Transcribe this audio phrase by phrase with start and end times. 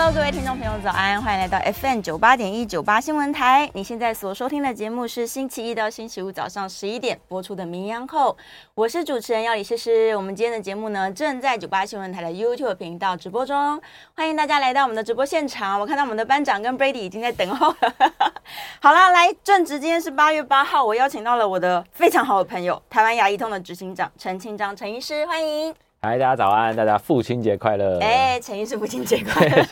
[0.00, 1.20] Hello，各位听众朋友，早安！
[1.20, 3.68] 欢迎来到 FM 九八点一九八新闻台。
[3.74, 8.32] 你现在所收听的节目是星期一到星期五早上十一点播出的《名医央叩》，
[8.76, 10.14] 我是主持人要李诗诗。
[10.14, 13.82] 我们今天的节目呢，正在九八新闻台的 YouTube 频道直播中，
[14.14, 15.80] 欢迎大家来到我们的直播现场。
[15.80, 17.94] 我看到我们的班长跟 Brady 已经在等候了。
[18.80, 25.74] 好啦，来正值今天是八月八号，我邀请到了我的非常好的朋友，台湾牙医通的执行长陈庆章陈医师，欢迎。
[26.00, 26.76] 嗨，大家早安！
[26.76, 27.98] 大家父亲节快乐！
[27.98, 29.64] 哎，陈医师父亲节快乐！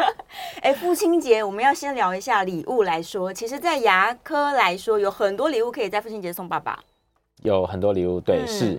[0.62, 3.30] 哎，父亲节我们要先聊一下礼物来说。
[3.30, 6.78] 其实，在牙科来说，有很多礼物可以在父亲节送爸爸。
[7.42, 8.78] 有很多礼物，对，嗯、是。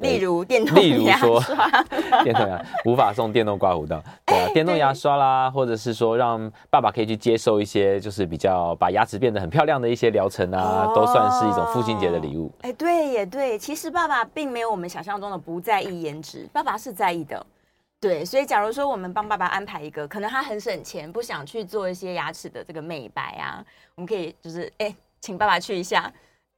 [0.00, 1.40] 例如电动牙刷，
[2.24, 12.50] 电动牙无法送电动刮胡刀，对啊，电动牙刷啦，或者是说让爸爸可以去接受一些就是比较把牙齿变得很漂亮的一些疗程啊，都算是一种父亲节的礼物。
[12.62, 17.44] 哎，对也对，其实爸爸并没有我们想象中的不在意颜值，爸爸是在意的。
[18.00, 23.62] 对，所以假如说我们帮爸爸安排一个，可能他很省钱，不想去做一些牙齿的这个美白啊，
[23.94, 26.10] 我们可以就是哎，请爸爸去一下。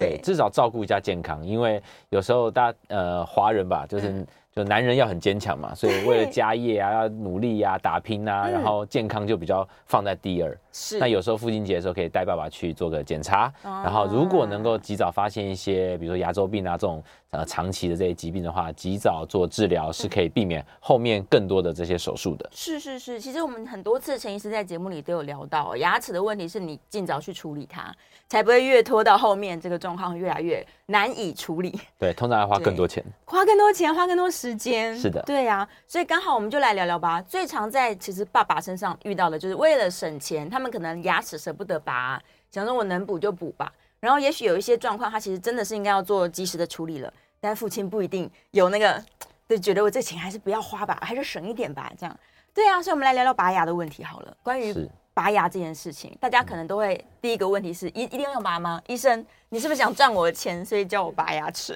[0.02, 10.58] 对，至少照顾一下健康，因为有时候大家呃华人吧，就是就男人要很坚强嘛， 所以为了家业啊要努力呀、啊、打拼啊，然后健康就比较放在第二。
[10.72, 22.48] 是，那有时候父亲节的时候可以带爸爸去做个检查，然后如果能够及早发现一些，比如说牙周病啊这种呃长期的这些疾病的话，及早做治疗是可以避免后面更多的这些手术的。
[22.52, 27.94] 是是是，其实我们很多次陈医师在节目里都有聊到，牙齿的问题是你尽早去处理它。
[28.28, 31.78] 才不会越拖到后面，这个状况越来越难以处理。
[31.98, 34.98] 对，通常要花更多钱，花更多钱，花更多时间。
[34.98, 35.68] 是的，对呀、啊。
[35.86, 37.20] 所以刚好我们就来聊聊吧。
[37.20, 42.18] 最常在其实爸爸身上遇到的就是为了省钱，他们可能牙齿舍不得拔，
[42.50, 43.70] 想说我能补就补吧。
[44.00, 49.00] 然后也许有一些状况，他其实真的是应该要做及时的处理了，但父亲不一定有那个，
[49.48, 52.18] 就觉得我这钱还是不要花吧，还是省一点吧，这样。
[52.52, 54.36] 对啊，所以我们来聊聊拔牙的问题好了。
[54.42, 54.74] 关于
[55.14, 58.80] 拔牙这件事情，大家可能都会第一个问题是一一定要拔吗？
[58.86, 61.74] 医生，你是不是想赚我的钱，所以叫我拔牙齿？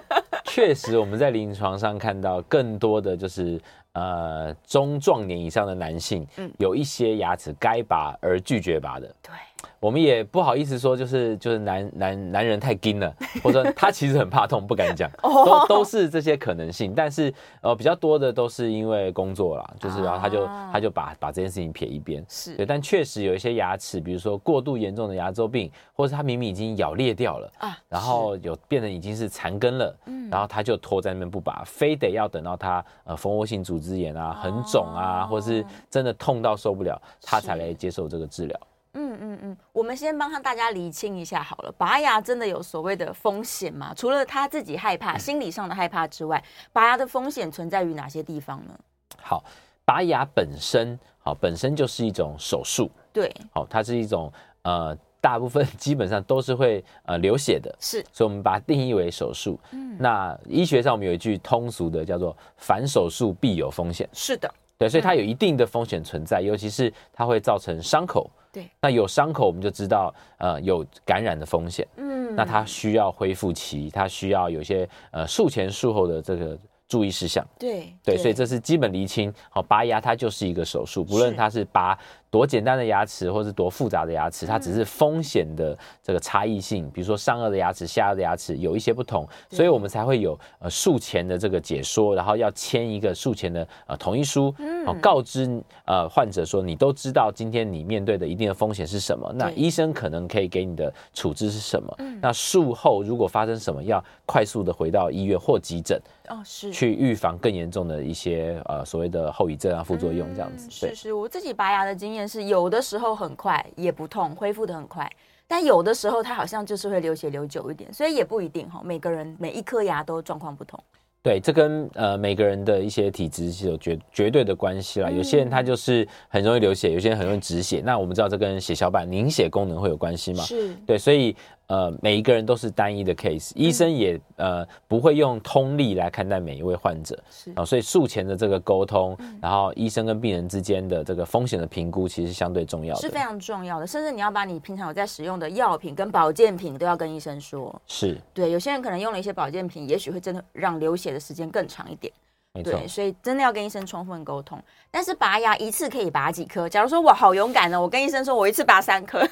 [0.44, 3.60] 确实，我们在临床上看到更多的就是
[3.92, 9.06] 呃中壮年以上的男性，嗯，有一些牙齿该拔而拒绝拔的。
[9.22, 9.32] 对。
[9.80, 16.92] 我们也不好意思说，就是就是男男男人太硬了，或者说他其实很怕痛，不敢讲，都都是这些可能性。
[16.94, 22.24] 但是呃比较多的都是因为工作啦，就是然后他就他就把把这件事情撇一边。
[22.28, 38.60] 是对，但确实有一些牙齿，比如说过度严重的牙周病，或者他明明已经咬裂掉了啊，然后有变成已经是残根了，嗯，然后他就拖在那边不拔，非得要等到他呃蜂窝性组织炎啊很肿啊，或者是真的痛到受不了，他才来接受这个治疗。
[38.94, 41.72] 嗯嗯嗯，我们先帮他大家厘清一下好了。
[41.78, 43.92] 拔牙真的有所谓的风险吗？
[43.94, 48.72] 除了他自己害怕、心理上的害怕之外，拔牙的风险存在于哪些地方呢？
[49.20, 49.44] 好，
[49.84, 54.32] 拔牙本身好本身就是一种手术，对，好，它是一种
[54.62, 59.58] 呃，大部分基本上都是会呃流血的，是，所以我们把它定义为手术。
[59.72, 68.30] 嗯，那医学上我们有一句通俗的叫做“凡手术必有风险”，是的，对，所以它有一定的风险存在，尤其是它会造成伤口。
[68.52, 71.86] 对，那有伤口我们就知道，呃，有感染的风险。
[71.96, 76.58] 嗯，那它需要恢复期，它需要有些呃术前术后的这个
[76.88, 77.46] 注意事项。
[77.58, 79.32] 对对，所以这是基本厘清。
[79.50, 81.98] 好，拔牙它就是一个手术，不论它是拔。
[82.30, 86.90] 多简单的牙齿，或是多复杂的牙齿，它只是风险的这个差异性。
[86.90, 95.48] 比如说上颚的牙齿、下颚的牙齿有一些不同，所以我们才会有呃术前的这个解说，然后要签一个术前的呃同意书，好告知
[95.86, 101.96] 呃患者说，你都知道今天你面对的一定的风险是什么，那医生可能可以给你的处置是什么。
[102.20, 105.98] 那术后如果发生什么，要快速的回到医院或急诊
[106.28, 110.68] 哦，是去预防更严重的一些呃所谓的后遗症啊、副作用这样子。
[110.70, 112.17] 是是，我自己拔牙的经验。
[112.26, 115.10] 是有的时候很快也不痛，恢复的很快，
[115.46, 118.80] 但有的时候它好像就是会流血流久一点，所以也不一定哈。
[118.82, 120.82] 每个人每一颗牙都状况不同。
[121.22, 125.10] 对，这跟呃每个人的一些体质是有绝绝对的关系啦。
[125.10, 127.82] 有些人他就是很容易流血，有些人很容易止血。
[127.84, 130.42] 那我们知道这跟血小板凝血功能会有关系吗？
[130.44, 131.36] 是对，所以。
[131.68, 143.86] 呃，每一个人都是单一的 case，医生也呃不会用通例来看待每一位患者，是啊，所以术前的这个沟通，然后医生跟病人之间的这个风险的评估，其实相对重要的，是非常重要的。
[143.86, 148.50] 甚至你要把你平常有在使用的药品跟保健品都要跟医生说，是对。
[148.50, 152.10] 有些人可能用了一些保健品，也许会真的让流血的时间更长一点。
[152.54, 152.72] 没错。
[152.72, 154.58] 对，所以真的要跟医生充分沟通。
[154.90, 156.66] 但是拔牙一次可以拔几颗？
[156.66, 159.22] 假如说我好勇敢呢，我跟医生说我一次拔三颗。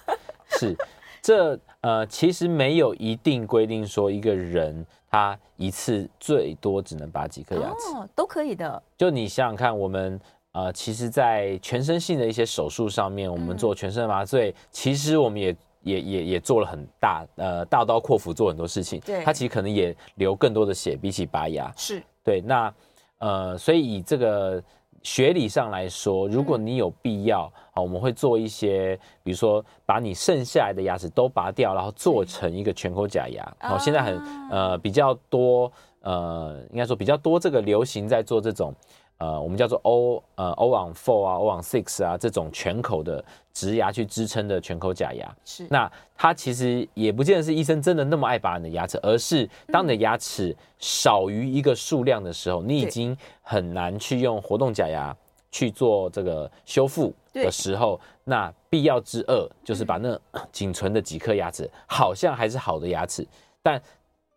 [0.58, 0.74] 是，
[1.22, 8.82] 这呃其实没有一定规定说一个人他一次最多只能拔几颗牙齿，哦，都可以的。
[8.98, 10.20] 就你想想看，我们
[10.52, 15.56] 呃其实，在全身性的一些手术上面，我们做全身麻醉，嗯、其实我们也。
[15.84, 19.00] 也也也做了很大，呃，大刀阔斧做很多事情。
[19.00, 21.72] 对，他其实可能也流更多的血，比起拔牙。
[21.76, 22.40] 是对。
[22.40, 22.72] 那
[23.18, 24.62] 呃，所以以这个
[25.02, 33.44] 学理上来说，如果你有必要啊、嗯，我们会做一些，比如说把你剩下来的牙齿都拔掉，然后做成一个全口假牙。
[33.60, 34.20] 好、哦，现在很
[34.50, 35.70] 呃比较多，
[36.00, 38.74] 呃，应该说比较多这个流行在做这种。
[39.22, 43.24] 呃，我们叫做 O 呃 All-on-4 啊，O on six 啊，这种全口的
[43.54, 45.32] 植牙去支撑的全口假牙。
[45.44, 45.64] 是。
[45.70, 55.16] 那它其实也不见得是医生真的那么爱拔你的牙齿，而是当你的牙齿少于一个数量的时候，你已经很难去用活动假牙
[55.52, 60.18] 去做这个修复的时候，那必要之二就是把那
[60.50, 63.24] 仅存的几颗牙齿，好像还是好的牙齿，
[63.62, 63.80] 但。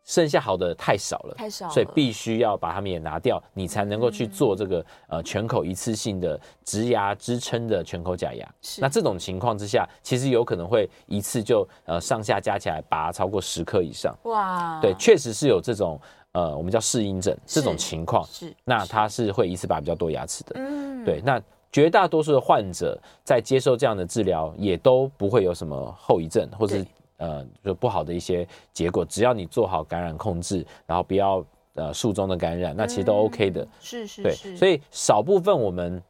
[0.06, 8.48] 剩下好的太少了，太少了，所以必须要把它们也拿掉，你才能够去做这个、嗯、呃全口一次性的植牙支撑的全口假牙。
[8.62, 14.16] 是，那这种情况之下，其实有可能会一次就呃上下加起来拔超过十颗以上。
[14.26, 16.00] 哇，对，确实是有这种
[16.34, 18.24] 呃我们叫适应症这种情况。
[18.26, 20.52] 是，那它是会一次拔比较多牙齿的。
[20.56, 21.42] 嗯，对，那
[21.72, 26.86] 绝大多数的患者在接受这样的治疗，也都不会有什么后遗症，或是。
[27.18, 31.46] 呃，就不好的一些结果，只要你做好感染控制，然后不要
[31.76, 33.62] 呃术中的感染，那其实都 OK 的。
[33.62, 34.24] 嗯、是是是。
[34.24, 36.02] 对，所以少部分我们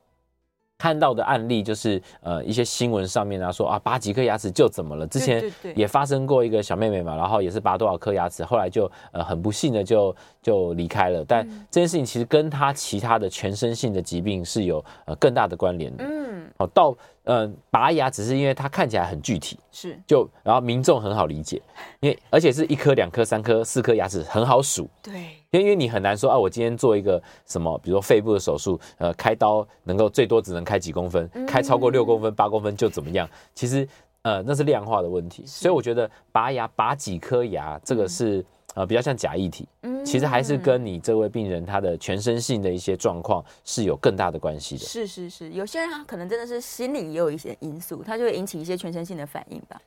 [0.77, 5.05] 看到的案例，就是呃一些新闻上面啊说啊拔几颗牙齿就怎么了？
[5.07, 5.43] 之前
[5.75, 11.23] 也发生过一个小妹妹嘛，然后也是拔多少颗牙齿，后来就呃很不幸的就就离开了。
[11.23, 16.03] 但这件事情其实跟她其他的全身性的疾病是有呃更大的关联的。
[16.03, 16.51] 嗯。
[16.57, 16.95] 好到。
[17.25, 21.61] 嗯，拔牙只是因为它看起来很具体，是就然后民众很好理解，
[21.99, 25.13] 因为而且是一颗、两颗、三颗、四颗牙齿很好数，对，
[25.51, 33.29] 因为因为你很难说啊，我今天做一个什么，比如说肺部的手术，呃，开刀能够最多只能开几公分，开超过六公分、八公分就怎么样？
[33.53, 33.87] 其实
[34.21, 38.45] 呃，那是量化的问题，所以我觉得拔牙拔几颗牙这个是。
[38.75, 44.85] 呃，比较像假议题，嗯，其实还是跟你这位病人他的全身性的一些状况是有更大的关系的。
[44.85, 49.81] 是是是，有些人他可能真的是心理也有一些因素，他就会引起一些全身性的反应吧。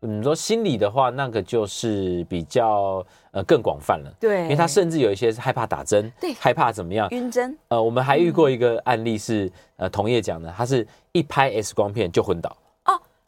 [0.00, 7.56] 你，说心理的话，那个就是比较呃更广泛了，对，因为他甚至有一些是害怕打针，对，害怕怎么样晕针。
[7.68, 12.56] 呃，我们还遇过一个案例是，呃，同业讲的，他是一拍 X 光片就昏倒。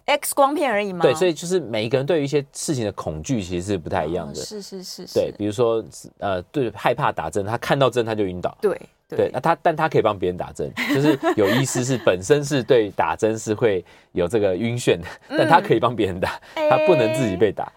[0.06, 1.00] X 光片而已吗？
[1.00, 4.34] 对，所以就是每一个人对于一些事情的恐惧其实是不太一样的。
[4.34, 5.14] 是是是是。
[5.14, 5.82] 对，比如说
[6.18, 8.56] 呃，对，害怕打针，他看到针他就晕倒。
[8.60, 8.78] 对
[9.08, 9.30] 对。
[9.32, 17.72] 那他但他可以帮别人打针， 就是有医师是本身是对打针是会有这个晕眩的，但他可以帮别人打，他不能自己被打。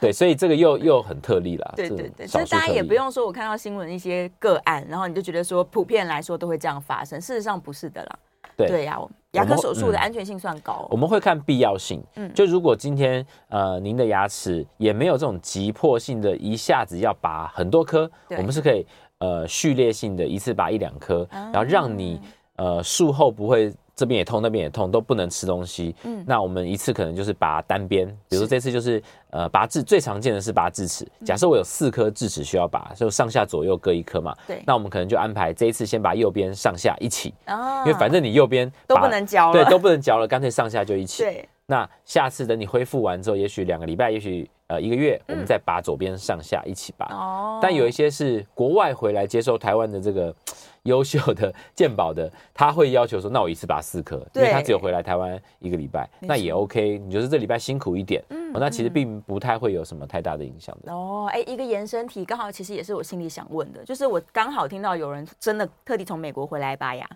[0.00, 1.72] 对，所以这个又又很特例了。
[1.74, 2.26] 对对对。
[2.26, 8.18] 所以大家也不用说，我看到新闻一些个案，然后你就觉得说普遍来说都会这样发生，事实上不是的啦。
[8.56, 8.98] 对呀。
[9.34, 12.02] 牙科手术的安全性算高，我们会看必要性。
[12.16, 18.86] 嗯，就如果今天呃您的牙齿也没有这种急迫性的，一下子要拔很多颗，我们是可以
[19.18, 22.20] 呃序列性的一次拔一两颗，然后让你
[22.56, 23.72] 呃术后不会。
[23.96, 25.94] 这边也痛，那边也痛，都不能吃东西。
[26.02, 31.06] 嗯，那我们一次可能就是拔单边，比如说这次就是呃拔智，最常见的是拔智齿。
[31.24, 34.34] 假设我有四颗智齿需要拔，就上下左右各一颗嘛。
[34.46, 37.32] 对，那我们可能就安排这一次先拔右边上下一起。
[37.46, 41.22] 哦，因为反正你右边都不能嚼了，对，都不能嚼了，干脆上下就一起。
[41.22, 47.06] 对，那下次等你恢复完之后，也许两个礼拜，也许呃一个月，我们再拔左边上下一起拔。
[47.14, 50.34] 哦，但有一些是国外回来接受台湾的这个。
[50.84, 56.98] 优秀的鉴宝的，他会要求说，那我一次拔四颗，因为他只有回来台湾一个礼拜，那也 OK。
[56.98, 60.92] 你就是这礼拜辛苦一点，嗯，那其实并不太会有什么太大的影响的。
[60.92, 67.08] 哦，哎，一个延伸题，刚好其实也是我心里想问的，就是我刚好听到有人真的特地从美国回来拔牙，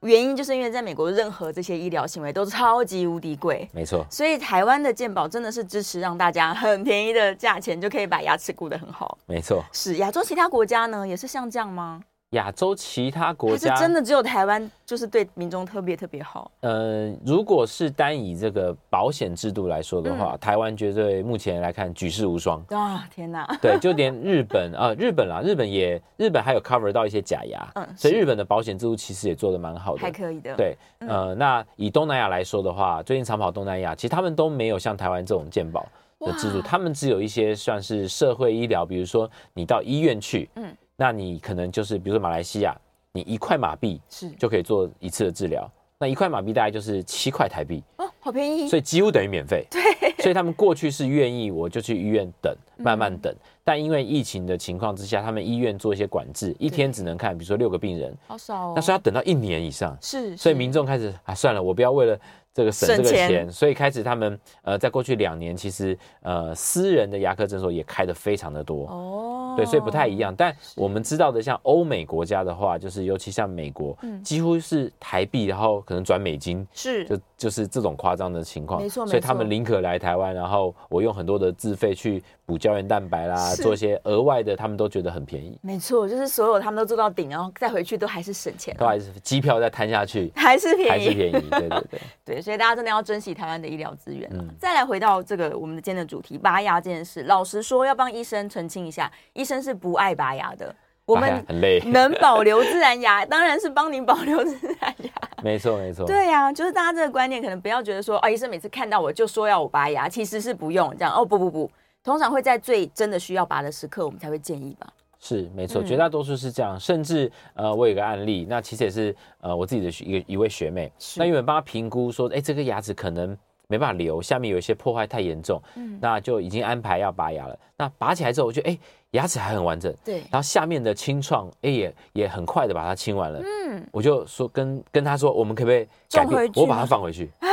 [0.00, 4.06] 原因就是因为在美国任何这些医疗行为都超级无敌贵，没错。
[4.08, 9.62] 所以台湾的健保真的是支持让大家很便宜的价钱就可以把牙齿顾得很好，没错。
[9.70, 12.00] 是亚洲其他国家呢，也是像这样吗？
[12.32, 16.50] 亚洲其他国家是真的只有台湾，就是对民众特别特别好。
[16.60, 23.06] 呃，如果是单以这个保险制度来说的话，嗯、台湾绝对目前来看举世无双啊！
[23.14, 30.54] 天哪，对，就连日本啊、呃，日本啦，日本也日本还有 cover 到一些假牙，嗯，所以日本的保险制度其实也做的蛮好的，还可以的。
[30.56, 35.86] 对，呃，那以东南亚来说的话，最近长跑东南亚，其实他们都没有像台湾这种健保
[36.20, 40.74] 的制度，他们只有一些算是社会医疗，比如说你到医院去，嗯。
[41.02, 42.76] 那你可能就是比如说马来西亚，
[43.10, 45.68] 你一块马币是就可以做一次的治疗。
[45.98, 49.66] 那一块马币大概就是七块台币哦，好便宜，所以几乎等于免费。
[49.68, 49.80] 对，
[50.18, 53.32] 所以他们过去是愿意，我就去医院等，慢慢等。
[53.32, 58.72] 嗯、但因为疫情的情况之下，他们医院做一些管制，一天只能看，比如说六个病人，好少哦。
[58.76, 60.36] 那所以要等到一年以上，是，是。
[60.36, 62.16] 所以民众开始啊，算了，我不要为了。
[62.54, 70.34] 这个省这个钱，钱所以开始他们呃，在过去两年，其实呃，私人的牙科诊所也开的非常的多哦，对，所以不太一样。
[70.34, 85.58] 但我们知道的，像欧美国家的话，就是尤其像美国，嗯，几乎是台币，然后可能转美金，是就就是这种夸张的情况，没错，所以他们宁可来台湾，然后我用很多的自费去补胶原蛋白啦，做一些额外的，他们都觉得很便宜。
[85.62, 92.42] 没错，就是所有他们都做到顶，然后再回去都还是省钱，都还是机票再摊下去， 还是便宜，还是便宜，对对对 对。
[92.42, 94.28] 所以大家真的要珍惜台湾的医疗资源。
[94.32, 97.22] 嗯，再来回到这个我们的今天的主题，拔牙这件事。
[97.24, 99.10] 老实说，要帮医生澄清一下，
[99.42, 100.72] 医生是不爱拔牙的。
[101.04, 105.10] 我们很累， 能保留自然牙， 当然是帮您保留自然牙。
[105.42, 106.06] 没错，没错。
[106.06, 111.12] 对呀，就是大家这个观念，可能不要觉得说，啊，医生每次看到我就说要我拔牙，其实是不用这样。
[111.12, 111.68] 哦，不不不，
[112.04, 114.86] 通常会在最真的需要拔的时刻，我们才会建议吧。
[115.18, 123.36] 是没错，绝大多数是这样，嗯、甚至呃，我有个案例，那其实也是呃我自己的一个一位学妹，那因为帮她评估说，哎，这个牙齿可能
[123.72, 127.58] 没办法留，下面有一些破坏太严重，嗯，那就已经安排要拔牙了。
[127.78, 128.78] 那拔起来之后，我觉得哎，
[129.12, 136.52] 牙齿还很完整，对，然后下面的清创，哎也也很快的把它清完了，嗯，我就说跟跟他说，我们可不可以改变？
[136.54, 137.30] 我把它放回去。
[137.40, 137.48] 啊，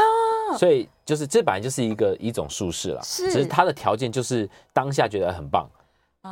[0.58, 5.66] 所以就是这本来就是一个一种术式了，是，只是他的条件就是当下觉得很棒。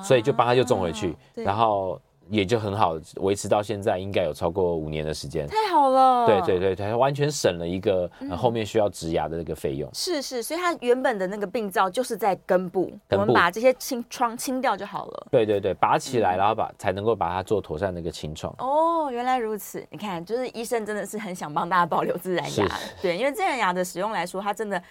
[0.04, 5.48] 所以就帮他就种回去，然后也就很好维持到现在，应该有超过五年的时间。
[5.48, 9.90] 太好了，对对对，它完全省了一个后面需要植牙的那个费用。
[9.94, 15.28] 是是，所以它原本的那个病灶就是在根部，我们把这些清创清掉就好了。
[15.32, 18.54] 对对对，拔起来，然后把才能够把它做妥善的一个清创。
[18.60, 22.68] 哦，原来如此，你看，就是医生真的是很想帮大家保留自然牙。
[23.02, 24.82] 对，因为自然牙的使用来说，它真的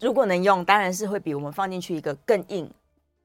[0.00, 2.70] 如果能用，当然是会比我们放进去一个更硬。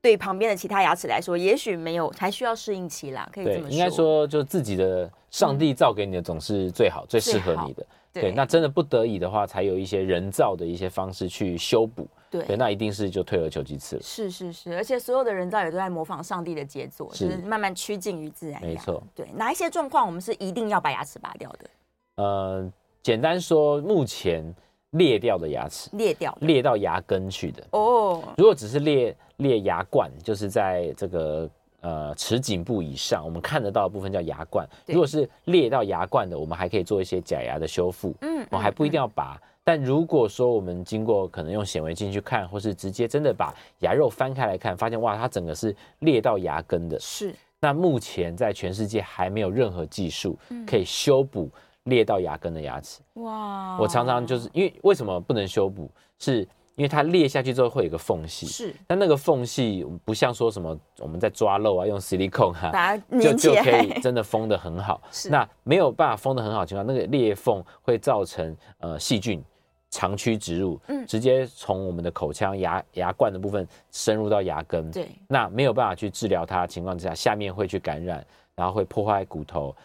[0.08, 3.70] 对旁边的其他牙齿来说，也许没有，还需要适应期啦，可以这么说。
[3.70, 7.86] 应该说，就自己的上帝造给你的总是最好、嗯、最适合你的。
[8.14, 12.08] 对，对，那真的不得已的话，才有一些人造的一些方式去修补。
[12.32, 14.02] 对，对，那一定是就退而求其次了。
[14.02, 18.62] 是是是，而且所有的人造也都在模仿上帝的杰作，是就是慢慢趋近于自然。
[18.62, 19.04] 没错。
[19.14, 21.70] 对，哪一些状况我们是一定要把牙齿拔掉的？
[22.16, 22.72] 呃，
[23.04, 24.56] 简单说，目前。
[24.98, 28.24] 裂掉的牙齿，裂掉，裂到牙根去的哦。
[28.38, 31.50] 如果只是裂裂牙冠，就是在这个
[31.82, 34.68] 呃齿颈部以上，我们看得到的部分叫牙冠。
[34.86, 38.14] 如果是裂到牙冠的，我们还可以做一些假牙的修复。
[38.22, 39.40] 嗯，我还不一定要拔。
[39.42, 47.00] 嗯、但如果说我们经过可能用显微镜去看，或是直接真的把牙肉翻开来看，发现哇，它整个是裂到牙根的。
[47.00, 47.34] 是。
[47.60, 51.50] 那目前在全世界还没有任何技术可以修补。
[51.88, 53.78] 裂到牙根的牙齿，哇！
[53.80, 55.90] 我常常就是因为为什么不能修补？
[56.20, 58.76] 是因为它裂下去之后会有个缝隙，是。
[58.86, 65.02] 但那个缝隙不像说什么我们在抓漏啊，用矽利康哈，就就可以真的封的很好。
[65.12, 65.30] 是。
[65.30, 69.44] 那没有办法封的很好的情况，那个裂缝会造成呃细菌
[69.90, 75.08] 长驱直入，嗯，直接从我们的口腔牙牙冠的部分深入到牙根，对。
[75.28, 78.24] 那没有办法去治疗它情况之下，下面会去感染，
[78.56, 79.76] 然后会破坏骨头。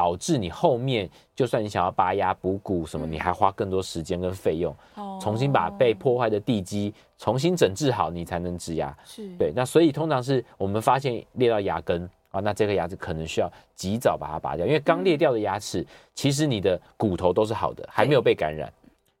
[0.00, 4.74] 导致你后面，就算你想要拔牙补骨什么，你还花更多时间跟费用，
[5.20, 8.96] 重新把被破坏的地基重新整治好，你才能植牙。
[9.04, 9.28] 是。
[9.36, 18.72] 对，那所以通常是我们发现裂到牙根啊，那这颗牙齿可能需要及早把它拔掉，因为刚裂掉的牙齿，其实你的骨头都是好的，还没有被感染，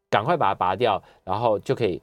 [0.08, 2.00] 赶快把它拔掉，然后就可以。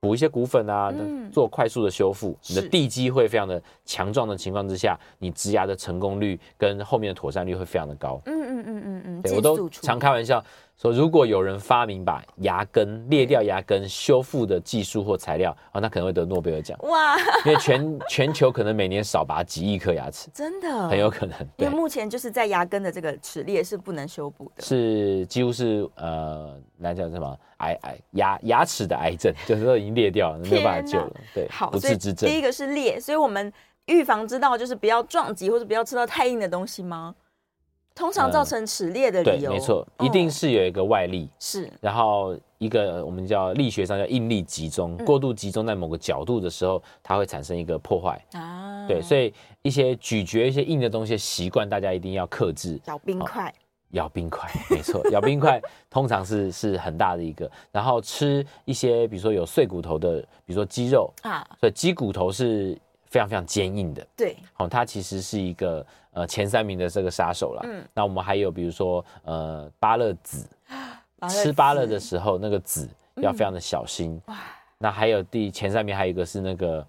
[0.00, 0.92] 补一些骨粉啊，
[1.30, 8.20] 做快速的修复，嗯、你的地基会非常的强壮的情况之下，你植牙的成功率跟后面的妥善率会非常的高。
[8.24, 10.42] 嗯嗯嗯嗯嗯，对我都常开玩笑
[10.80, 16.78] 说，如果有人发明把牙根裂掉牙根修复的技术或材料啊，那可能会得诺贝尔奖。
[16.84, 17.18] 哇！
[17.44, 21.38] 因为全全球可能每年少拔几亿颗牙齿，真的很有可能。
[21.58, 27.38] 因为目前就是在牙根的这个齿裂是不能修补的，是几乎是呃，来讲什么？
[27.58, 31.12] 癌癌牙牙齿的癌症， 就是都已经裂掉了，哪没有办法救了。
[31.34, 32.26] 对，好，不治之症。
[32.26, 33.52] 第一个是裂，所以我们
[33.84, 37.14] 预防之道就是不要撞击或者不要吃到太硬的东西吗？
[38.00, 48.24] 通常造成齿裂的理由，嗯、对，没错，一定是有一个外力，是、哦，然后一个我们叫力学上叫应力集中，嗯、过度集中在某个角度的时候，它会产生一个破坏。
[48.32, 48.86] 啊。
[48.88, 52.80] 对，所以一些咀嚼一些硬的东西的习惯，大家一定要克制。
[52.86, 53.46] 咬冰块。
[53.48, 53.52] 哦
[53.94, 57.50] 咬冰块， 没错，咬冰块通常是是很大的一个。
[57.72, 61.12] 然后吃一些，比如说有碎骨头的，比如说鸡肉。
[61.22, 62.78] 啊，所以鸡骨头是
[63.10, 64.06] 非常非常坚硬的。
[64.16, 67.62] 对，哦，它其实是一个呃前三名的这个杀手啦。
[67.64, 70.48] 嗯，那我们还有比如说呃 芭乐籽，
[71.28, 74.18] 吃芭乐的时候那个籽要非常的小心。
[74.26, 74.38] 哇、嗯，
[74.78, 76.86] 那还有第前三名还有一个是那个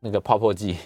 [0.00, 0.76] 那个泡泡剂。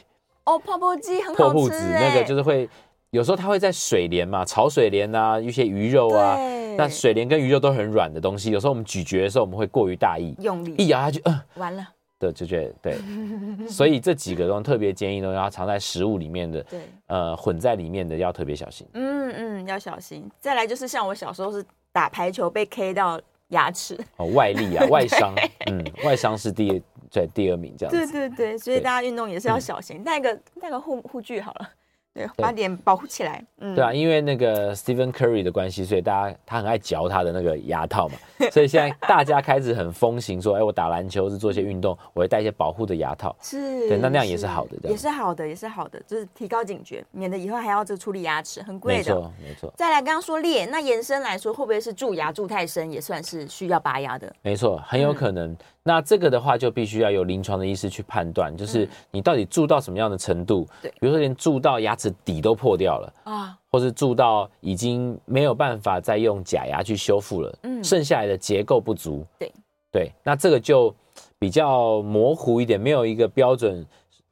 [0.45, 1.43] 哦，泡泡剂很好吃。
[1.43, 2.69] 破布子那个就是会
[3.11, 6.37] 有时候它会在水莲嘛，炒水莲啊，一些鱼肉啊。
[6.75, 11.87] 那水莲跟鱼肉都很软的东西，有时候我们咀嚼的时候，我们会过于大意，用力一咬下去，嗯、呃，完了，
[12.23, 20.31] 对，就觉得对，所以这几个东西特别建议都要藏在食物里面的，对，呃，混在里面的要特别小心，嗯嗯，要小心。
[20.39, 25.35] 再来就是像我小时候是打排球被 K 到牙齿，哦，外力啊， 外伤，
[25.67, 31.69] 嗯，外伤是第在第二名这样子，对对对，所以大家运动也是要小心，带个带个护护具好了。
[32.15, 33.43] 对，把脸保护起来。
[33.59, 38.15] 嗯，对啊，因为那个 Stephen Curry 的关系，所以大家他很爱嚼他的那个牙套嘛，
[38.53, 43.35] 所以现在大家开始很风行说，哎，我打篮球是做一些运动，我会带一些保护的牙套。
[43.41, 48.99] 是，对，那那样也是好的，也是好的，也是好的，就是提高警觉，免得以后还要这处理牙齿，很贵的。
[48.99, 49.73] 没错，没错。
[49.77, 54.31] 再来，刚刚说裂，那延伸来说，会不会是蛀牙蛀太深，也算是需要拔牙的？
[54.43, 55.51] 没错，很有可能。
[55.51, 60.65] 嗯那这个的话，就必须要有临床的医师去判断，就是你到底蛀到什么样的程度。
[60.81, 69.27] 对，比如说连蛀到牙齿底都破掉了啊，或是蛀到已经没有办法再用假牙去修复了，嗯，剩下来的结构不足。
[69.41, 69.53] 对，
[69.91, 70.95] 对，那这个就
[71.37, 73.85] 比较模糊一点，没有一个标准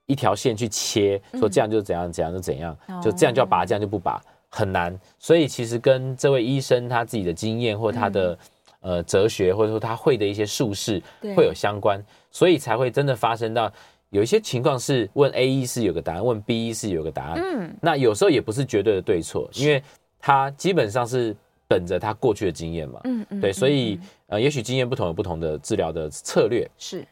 [0.06, 4.96] 一条线去切，说这样就怎样，怎样就怎样，就这样就要拔，这样就不拔，很难。
[5.18, 8.38] 所以其实跟这位医生他自己的经验或他的。
[8.80, 11.02] 呃，哲学或者说他会的一些术式
[11.36, 13.70] 会有相关，所以才会真的发生到
[14.08, 17.40] 有一些情况是问 A 医师有个答案，问 B 医师有个答案。
[17.42, 19.82] 嗯，那有时候也不是绝对的对错，因为
[20.18, 21.36] 他基本上是
[21.68, 23.00] 本着他过去的经验嘛。
[23.04, 26.68] 嗯嗯，对，所以呃，也许经验不同有不同的治疗的策略。
[26.78, 27.06] 是。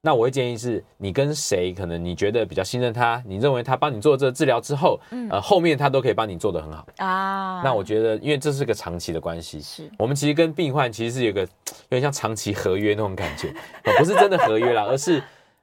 [0.00, 7.60] 那我会建议是，你跟谁可能你觉得比较信任他，你认为他帮你做这个治疗之后，嗯，呃，后面他都可以帮你做得很好啊。
[7.64, 11.48] 那我觉得，因为这是个长期的关系，是我们其实跟病患其实是有个有
[11.88, 13.52] 点像长期合约那种感觉，
[13.98, 15.20] 不是真的合约啦，而是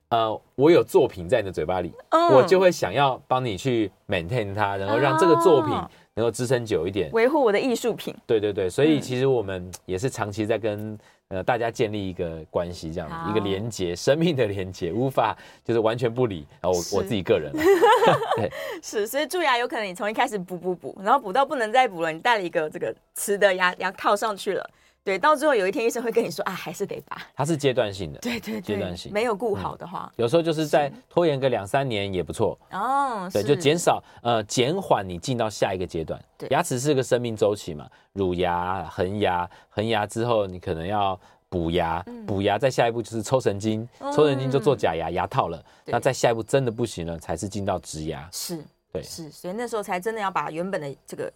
[0.09, 1.93] 呃，我有作品在你的嘴巴里，
[2.33, 5.73] 我就会想要帮你去 maintain 它，然后让这个作品
[6.15, 8.13] 能够支撑久一点，维护我的艺术品。
[8.27, 10.99] 对对对，所以其实我们也是长期在跟。
[11.29, 16.45] 呃，大家建立一个关系，这样子一个连接，生命的连接， 无法就是完全不理。
[16.61, 17.51] 然后我我自己个人，
[18.37, 18.51] 对，
[18.83, 24.69] 是，所以蛀牙有可能你从一开始补补补，然后补到不能再补了，你带了一个这个瓷的牙牙套上去了。
[25.05, 27.21] 对，到最后有一天医生会跟你说啊，还是得拔。
[27.35, 33.29] 它是阶段性的，对对对，阶段性没有顾好的话，嗯，有时候就是在拖延个两三年也不错哦。
[33.31, 36.19] 对，就减少呃减缓你进到下一个阶段。
[36.35, 41.17] 对，牙齿是个生命周期嘛，乳牙、恒牙，恒牙之后你可能要
[41.49, 45.63] 补牙，补牙再下一步就是抽神经，抽神经就做假牙牙套了。
[45.85, 48.27] 那再下一步真的不行了，才是进到植牙。
[48.31, 48.59] 是，
[48.91, 51.31] 对，是，所以那时候才真的要把原本的这个。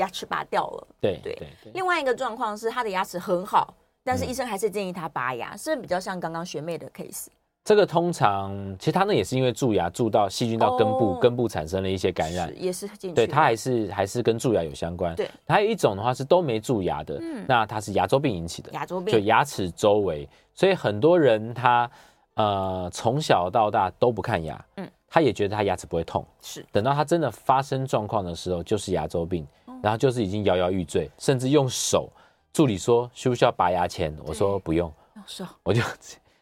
[0.00, 1.34] 牙齿拔掉了，对对。
[1.34, 1.72] 对。
[1.72, 7.26] 另外一个状况是他的牙齿很好，但是医生还是建议他拔牙，是比较像刚刚学妹的 case？
[7.62, 13.14] 这个通常其实他那也是因为蛀牙蛀到细菌到根部，根部产生了一些感染，也是进去。
[13.14, 15.14] 对，它还是还是跟蛀牙有相关。
[15.14, 19.12] 对，还有一种的话是都没蛀牙的，那它是牙周病引起的，牙周病。
[19.12, 21.88] 就牙齿周围，所以很多人他
[22.34, 26.64] 呃从小到大都不看牙，嗯，他也觉得他牙齿不会痛，是。
[26.72, 29.46] 等到他真的发生状况的时候，就是牙周病。
[29.82, 32.10] 然后就是已经摇摇欲坠，甚至用手。
[32.52, 34.12] 助理说需不需要拔牙钳？
[34.26, 35.80] 我说不用，用手我就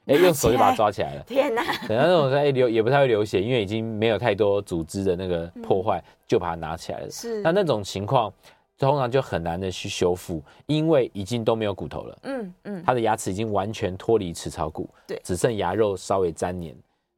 [0.07, 1.23] 哎用手就把它抓起来了。
[1.25, 1.63] 天哪！
[1.87, 7.11] 等到那种说哎流也不太会流血，因为已经没有太多组织的那个破坏，嗯、就把它拿起来了。
[7.11, 7.43] 是。
[7.43, 8.33] 那那种情况
[8.79, 12.19] 通常就很难的去修复，因为已经都没有骨头了。
[12.23, 12.83] 嗯嗯。
[12.87, 16.75] 他的牙齿已经完全脱离齿槽骨，对，只剩牙肉稍微粘连。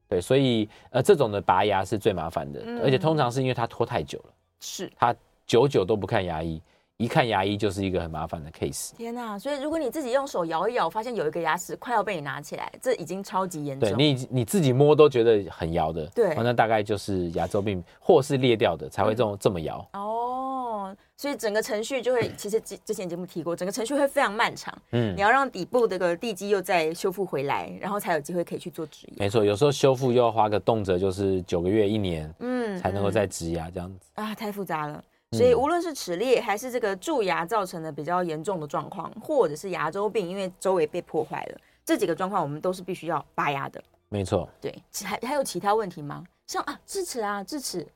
[0.08, 4.32] 对，所以呃这种的拔牙是最麻烦的，嗯、而且通常是因为它拖太久了。
[4.58, 4.90] 是。
[4.98, 5.14] 它。
[5.50, 6.62] 久久都不看牙医，
[6.96, 8.92] 一看牙医就是一个很麻烦的 case。
[8.96, 9.36] 天哪！
[9.36, 13.88] 所以如果你自己用手摇一摇，发现有一个牙齿快要被你拿起来，这已经超级严重。
[13.90, 19.84] 对，你你自己摸都觉得很摇的，对，那大概就是牙周病或是裂掉的才会这种、嗯、这么摇。
[19.94, 24.72] 哦，所以整个程序就会，其实之之前节目提过，整个程序会非常漫长。
[24.92, 29.14] 嗯，你要让底部这个地基又再修复回来，然后才有机会可以去做植牙。
[29.18, 33.98] 没错，有时候修复又要花个动辄就是九个月一年，嗯，才能够再植牙这样子。
[34.14, 35.02] 啊，太复杂了。
[35.36, 43.80] 所以无论是齿裂还是这个蛀牙造成的比较严重的状况，或者是牙周病，因为周围被破坏了，这几个状况我们都是必须要拔牙的。
[44.08, 44.48] 没错。
[44.60, 46.24] 对，还还有其他问题吗？
[46.48, 47.86] 像啊，智齿啊，智齿。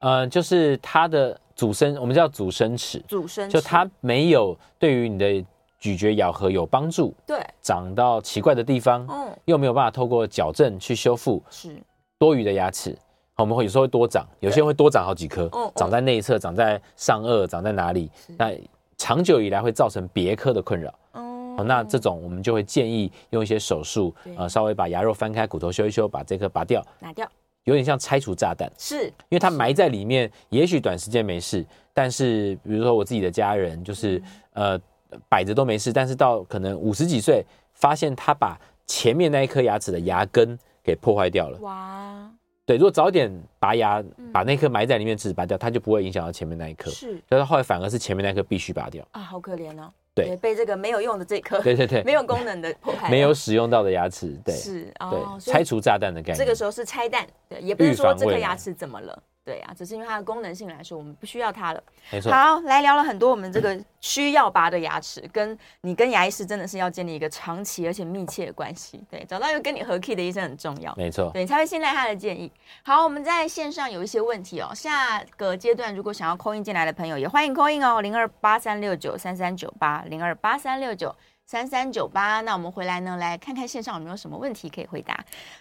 [0.00, 3.02] 呃，就是它的阻生，我们叫阻生齿。
[3.08, 3.54] 阻生齿。
[3.54, 5.42] 就它没有对于你的
[5.78, 7.14] 咀嚼咬合有帮助。
[7.26, 7.42] 对。
[7.62, 11.42] 长到奇怪的地方，嗯，又没有办法透过矫正去修复。
[11.50, 11.74] 是。
[12.18, 12.94] 多余的牙齿，
[13.36, 18.10] 我们会有时候会多长，有些人会多长好几颗，长在内侧，长在上颚，长在哪里？
[18.38, 18.52] 那
[18.96, 20.92] 长久以来会造成别科的困扰。
[21.12, 27.30] 哦，那这种我们就会建议用一些手术，呃，稍微把牙肉翻开，骨头修一修，把这颗拔掉，拿掉，
[27.64, 34.22] 有点像拆除炸弹，是因为它埋在里面，也许短时间没事，但是比如说我自己的家人，就是
[34.54, 34.80] 呃
[35.28, 37.44] 摆着都没事，但是到可能五十几岁，
[37.74, 41.58] 发现他把前面那一颗牙齿的牙根给破坏掉了。
[41.60, 42.30] 哇，
[42.66, 44.02] 对，如果早点拔牙，
[44.32, 46.90] 把那颗埋在里面智齿拔掉，它就不会影响到前面那一颗。
[46.90, 49.06] 是，但是后来反而是前面那颗必须拔掉。
[49.12, 49.88] 啊，好可怜哦。
[50.12, 56.38] 对，被这个没有用的这颗，对对对，没有功能的破坏，没有使用到的牙齿，对，是，哦，对，拆除炸弹的概念。
[56.38, 59.22] 这个时候是拆弹，对，也不是说这颗牙齿怎么了。
[59.46, 61.80] 对啊，只是因为它的功能性来说，我们不需要它了。
[62.10, 62.32] 没错。
[62.32, 69.00] 好，来聊了很多我们这个需要拔的牙齿，跟你跟牙医师真的是要建立一个长期而且密切的关系。
[69.08, 70.92] 对，找到一个跟你合 key 的医生很重要。
[70.96, 71.30] 没错。
[71.32, 72.50] 对，你才会信赖他的建议。
[72.82, 74.72] 好，我们在线上有一些问题哦。
[74.74, 81.14] 下个阶段如果想要 call in 进来的朋友，也欢迎 call in 哦，零二八三六九三三九八，零二八三六九。
[81.46, 85.16] 三三九八，那我们回来呢，来看看线上有没有什么问题可以回答。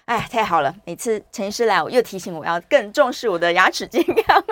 [0.05, 4.43] 哎，太好了，每次陈医师来，我又提醒我要更重视我的牙齿健康。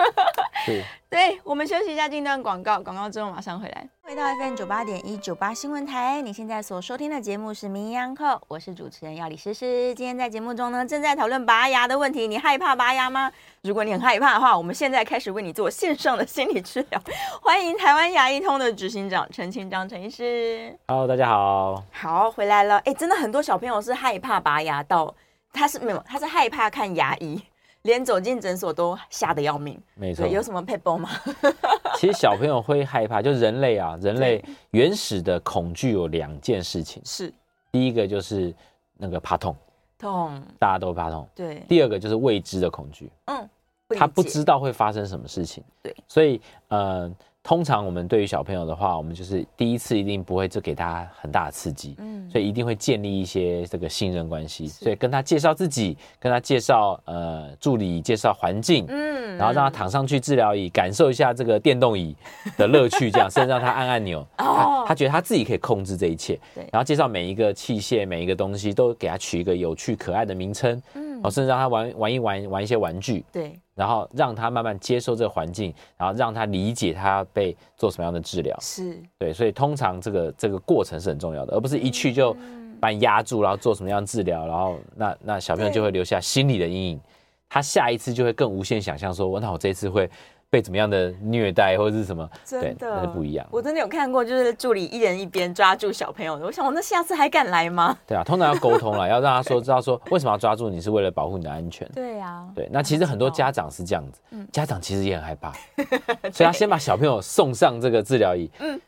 [0.63, 3.89] 是， 对，我们休息一下，进段广告，广告之后马上回来。
[4.05, 9.95] 回到 FM 九八点一九八新闻台，你现在所收听的节目是名医央叩，我是主持人要李诗诗。
[9.95, 13.31] 今天在节目中呢，正在讨论拔牙的问题，你害怕拔牙吗？
[13.61, 17.01] 如果你很害怕的话，我们现在开始为你做线上的心理治疗。
[17.41, 20.77] 欢迎台湾牙医通的执行长陈清章陈医师。
[20.89, 21.81] Hello，大家好。
[21.93, 22.79] 好，回来了。
[22.79, 25.15] 哎，真的很多小朋友是害怕拔牙到，
[25.53, 27.41] 他是没有，他是害怕看牙医。
[27.83, 30.27] 连走进诊所都吓得要命，没错。
[30.27, 31.09] 有什么配包吗？
[31.95, 37.01] 其实小朋友会害怕，就人类啊，人类原始的恐惧有两件事情。
[37.05, 37.33] 是，
[37.71, 38.53] 第一个就是
[38.97, 39.55] 那个怕痛，
[39.97, 41.27] 痛，大家都怕痛。
[41.35, 41.63] 对。
[41.67, 43.49] 第二个就是未知的恐惧，嗯，
[43.89, 45.63] 他不知道会发生什么事情。
[45.81, 45.95] 对。
[46.07, 47.09] 所以，呃。
[47.43, 62.15] 通常我们对于小朋友的话，我们就是第一次一定不会就给他很大的刺激，嗯，所以一定会建立一些这个信任关系，所以跟他介绍自己，跟他介绍呃助理介绍环境，嗯，然后让他躺上去治疗椅，感受一下这个电动椅
[62.57, 73.59] 的乐趣，这样甚至让他按按钮， 他他觉得他自己可以控制这一切，对，然后介绍每一个器械每一个东西都给他取一个有趣可爱的名称，嗯，甚至让他玩玩一玩玩一些玩具，对。
[73.75, 79.01] 然后让他慢慢接受这个环境，然后让他理解他要被做什么样的治疗，是。
[79.17, 82.35] 对，所以通常这个这个过程是很重要的，而不是一去就
[82.79, 87.01] 把你压住，然后做什么样的治疗，然后那那小朋友就会留下心理的阴影，
[87.49, 90.09] 他下一次就会更无限想象说，我那我这一次会。
[90.53, 92.29] 被怎么样的虐待或者是什么？
[92.45, 93.43] 真的对，那是不一样。
[93.49, 96.35] 我真的有看过，就是助理一人一边抓住小朋友。
[96.35, 97.97] 我想，我那下次还敢来吗？
[98.05, 101.89] 对啊，通常要沟通了，要让他说知道说为什么要抓住你，是为了保护你的安全。
[101.95, 102.69] 对呀，对。
[102.71, 105.51] 那其实很多家长是这样子，家长其实也很害怕，
[106.31, 108.47] 所以他先把小朋友送上这个治疗椅。
[108.59, 108.79] 嗯。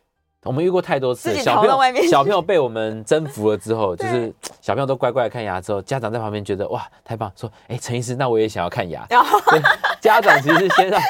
[0.46, 4.32] 我们遇过太多次，小朋友小朋友被我们征服了之后，就是
[4.62, 9.04] 小朋友都乖乖的看牙之后，家长在旁边觉得哇太棒，说哎陈医师，那我也想要看牙。
[10.00, 11.02] 家长其实是先让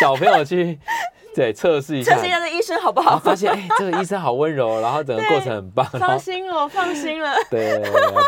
[0.00, 0.78] 小朋友去
[1.36, 3.18] 对测试一下，测试一下这医生好不好？
[3.18, 7.34] 发现哎这个医生好温柔，然后整个过程很棒，放心了，放心了。
[7.50, 7.78] 对，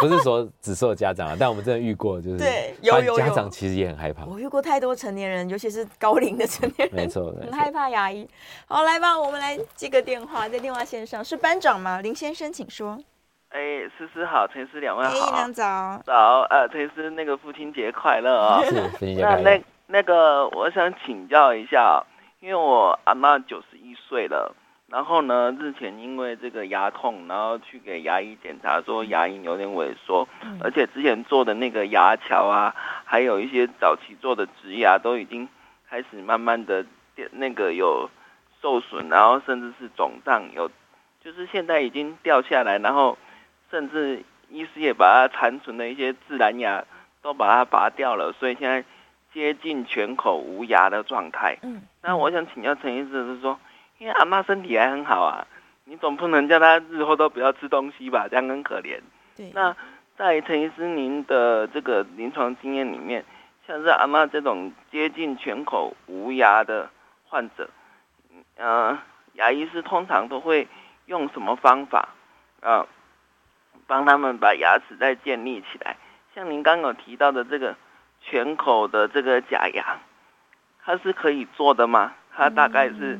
[0.00, 4.26] 不是说只受家长啊，但我们真的遇过，就是对有有家长其实也很害怕。
[4.26, 8.28] 我遇过太多成年人，尤其是高龄的成年人，没错，很害怕牙医。
[8.66, 12.02] 好，来吧，我们来接个电话，在电话线上是班长吗？
[12.02, 12.98] 林先生，请说。
[13.48, 15.30] 哎，思思好，陈思两位好。
[15.30, 15.98] 哎，两早。
[16.04, 18.62] 早，呃，陈思那个父亲节快乐啊！
[18.62, 19.42] 是父亲节快乐。
[19.42, 22.04] 那那那个，我想请教一下，
[22.40, 24.54] 因为我阿妈九十一岁了，
[24.88, 30.28] 然后呢，日前因为这个牙痛，然后去给牙医检查，说牙龈有点萎缩，
[30.62, 32.74] 而且之前做的那个牙桥啊，
[33.04, 35.48] 还有一些早期做的植牙，都已经
[35.88, 36.84] 开始慢慢的
[37.32, 38.08] 那个有
[38.62, 40.70] 受损，然后甚至是肿胀，有
[41.22, 43.16] 就是现在已经掉下来，然后。
[43.70, 46.82] 甚至医师也把它残存的一些自然牙
[47.20, 48.82] 都把它拔掉了，所以现在
[49.32, 51.56] 接近全口无牙的状态。
[51.62, 53.58] 嗯，那我想请教陈医师，是说，
[53.98, 55.46] 因为阿妈身体还很好啊，
[55.84, 58.26] 你总不能叫她日后都不要吃东西吧？
[58.28, 59.00] 这样很可怜。
[59.36, 59.50] 对。
[59.54, 59.76] 那
[60.16, 63.24] 在陈医师您的这个临床经验里面，
[63.66, 66.90] 像是阿妈这种接近全口无牙的
[67.28, 67.68] 患者，
[68.56, 68.98] 嗯、呃，
[69.34, 70.66] 牙医师通常都会
[71.06, 72.08] 用什么方法
[72.60, 72.80] 啊？
[72.80, 72.88] 呃
[73.86, 75.96] 帮他们把牙齿再建立起来，
[76.34, 77.74] 像您刚刚有提到的这个
[78.28, 79.98] 全口的这个假牙，
[80.84, 82.12] 它是可以做的吗？
[82.34, 83.18] 它大概是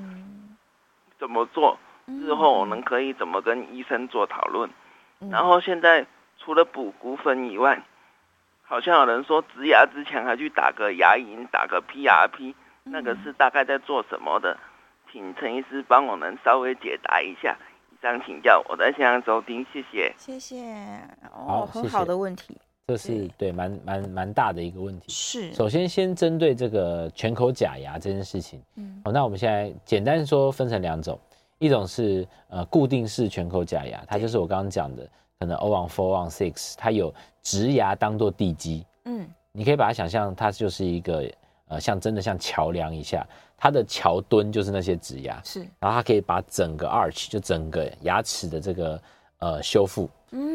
[1.19, 1.79] 怎么做？
[2.07, 4.71] 日后我们可以怎么跟医生做讨论？
[5.31, 6.07] 然后现在
[6.39, 7.83] 除了补骨粉以外，
[8.63, 14.57] 好像有人说植牙之前还去打个牙龈，打个 PRP，那个是大概在做什么的？
[15.11, 17.57] 请陈医师帮我们稍微解答一下。
[17.91, 20.13] 以上请教，我在线上收听，谢谢。
[20.17, 20.57] 谢谢。
[21.33, 22.57] 哦，很好的问题。
[22.89, 23.53] 这是对。
[23.53, 25.13] 蛮蛮蛮大的一个问题。
[25.13, 31.19] 是，首先先针对这个全口假牙这件事情，嗯，好，那我们现在简单说分成两种，
[31.59, 35.07] 一种是呃固定式全口假牙，它就是我刚刚讲的，
[35.39, 41.31] 可能 O on four on six，它有植牙当做地基，嗯，你可以把它想象它就是一个
[41.67, 43.27] 呃像真的像桥梁一下，
[43.59, 48.99] 它的桥墩就是那些植牙，是，然后它可以把整个 arch 就整个牙齿的这个
[49.39, 50.09] 呃修复。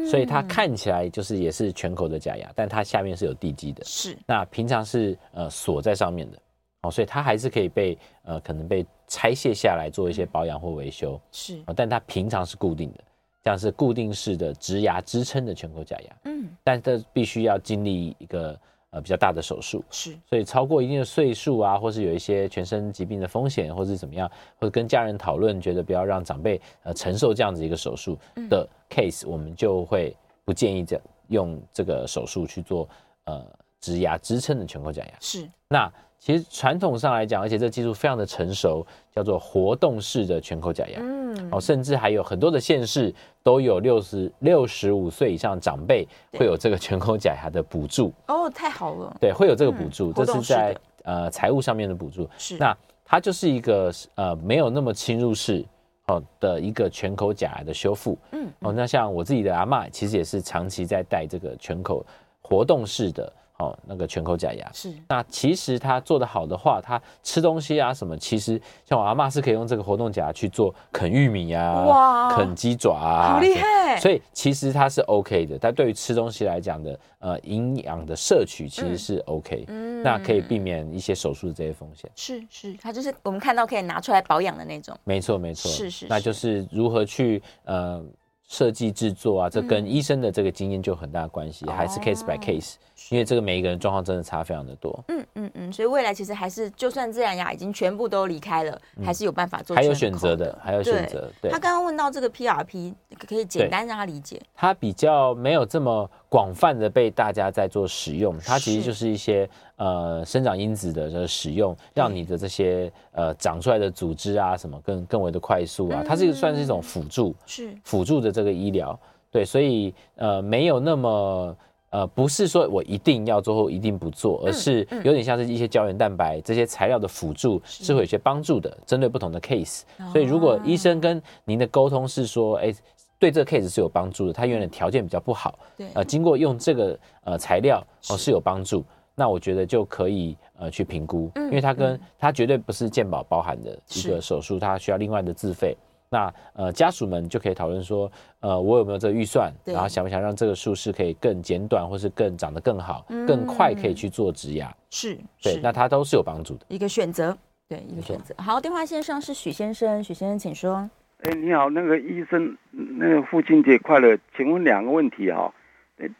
[0.08, 3.84] 所以它看起来就是也是全口的假牙，但它下面是有地基的。
[3.84, 6.38] 是，那平常是呃锁在上面的，
[6.82, 11.20] 哦，所以它还是可以被呃可能被拆卸下来做一些保养或维修。
[11.32, 13.02] 是，但它平常是固定的，
[13.42, 16.16] 这样是固定式的植牙支撑的全口假牙。
[16.26, 18.58] 嗯，但这必须要经历一个。
[18.94, 28.16] 呃，比较大的手术是，所以超过一定的岁数啊，或是有一些全身疾病的风险，或是怎么样，或者跟家人讨论，觉得不要让长辈呃承受这样子一个手术
[28.48, 32.88] 的 case，、嗯、我们就会不建议这用这个手术去做
[33.24, 33.44] 呃
[33.80, 35.12] 植牙支撑的全口假牙。
[35.18, 35.92] 是，那。
[36.24, 38.82] 其实传统上来讲，而且这技术非常的成熟，
[39.14, 40.98] 叫做活动式的全口假牙。
[40.98, 48.10] 嗯，哦，甚至还有很多的县市都有六十六十五岁以上长辈会有这个全口假牙的补助。
[48.28, 49.14] 哦，太好了。
[49.20, 52.26] 对，会有这个补助，嗯、这是在呃财务上面的补助。
[52.38, 52.56] 是。
[52.56, 55.62] 那它就是一个呃没有那么侵入式
[56.06, 58.16] 哦的一个全口假牙的修复。
[58.32, 58.48] 嗯。
[58.60, 62.02] 哦，那像我自己的阿嬷，其实也是长期在戴这个全口
[62.40, 63.30] 活动式的。
[63.58, 64.92] 哦，那个全口假牙是。
[65.08, 73.96] 那其实他做得好的话，他吃东西啊什么，其实像我阿妈是可以用这个活动假牙去做啃玉米啊，哇，啃鸡爪啊，好厉害。
[74.00, 82.10] 所以其实它是 OK 的，但对于吃东西来讲的，呃，营养的摄取其实是 OK，嗯，那可以避免一些手术的这些风险。
[82.16, 84.96] 是是，它就是我们看到可以拿出来保养的那种。
[85.04, 88.04] 没错没错，是是，是，那就是如何去呃。
[88.46, 92.74] 设计制作啊，这跟医生的这个经验就有很大的关系，嗯，还是 case by case，
[93.14, 95.04] 因为这个每一个人状况真的差非常的多。
[95.06, 99.76] 嗯嗯嗯，所以未来其实还是，就算自然牙已经全部都离开了，嗯，还是有办法做。
[99.76, 101.30] 还有选择的，还有选择。
[101.40, 102.92] 对，他刚刚问到这个 PRP，
[103.28, 104.42] 可以简单让他理解。
[104.52, 109.48] 它比较没有这么广泛的被大家在做使用，它其实就是一些。
[109.76, 118.96] 呃，生长因子的这使用，让你的这些呃长出来的组织啊，什么更更为的快速啊，它这个算是一种辅助，是辅助的这个医疗，
[119.32, 121.56] 对，所以呃没有那么
[121.94, 129.82] 呃不是说我一定要做或一定不做，而是有点像是一些胶原蛋白这些材料的辅助是会有些帮助的，针对不同的 case。
[130.12, 132.74] 所以如果医生跟您的沟通是说，哎，
[133.16, 137.80] 对这个 case 是有帮助的，他原来条件比较不好，对，呃，经过用这个呃材料
[138.10, 138.84] 哦是有帮助。
[139.14, 145.76] 那我觉得就可以呃去评估，因为它跟它绝对不是健保包含的一个手术，它需要另外的自费。
[146.08, 154.74] 那呃家属们就可以讨论说，呃我有没有这个预算，然后想不想让这个术式可以更简短，或是更长得更好、更快，可以去做植牙。
[154.90, 156.66] 是，对，那它都是有帮助的。
[156.68, 157.36] 一个选择，
[157.68, 158.34] 对，一个选择。
[158.38, 160.88] 好，电话线上是许先生，许先生请说。
[161.22, 165.52] 哎，你好，那个医生，那个父亲节快乐，请问两个问题哈。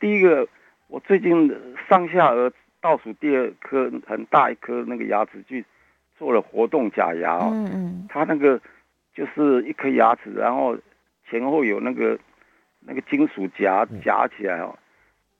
[0.00, 0.46] 第一个，
[0.88, 1.48] 我最近
[1.88, 2.52] 上下顎。
[2.80, 5.64] 倒数第二颗很大一颗那个牙齿去
[6.18, 8.60] 做了活动假牙哦，嗯嗯，它那个
[9.14, 10.76] 就是一颗牙齿，然后
[11.28, 12.18] 前后有那个
[12.80, 14.76] 那个金属夹夹起来哦，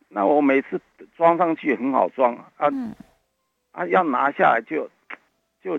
[0.08, 0.80] 那我每次
[1.16, 2.70] 装上去很好装啊，
[3.72, 4.88] 啊要拿下来就
[5.62, 5.78] 就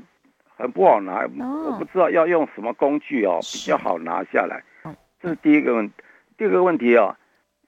[0.56, 4.64] 很不好拿，我不知道要用什么工具哦比较好拿下来，
[5.22, 5.94] 这是第一个问题。
[6.38, 7.16] 第二个问题哦，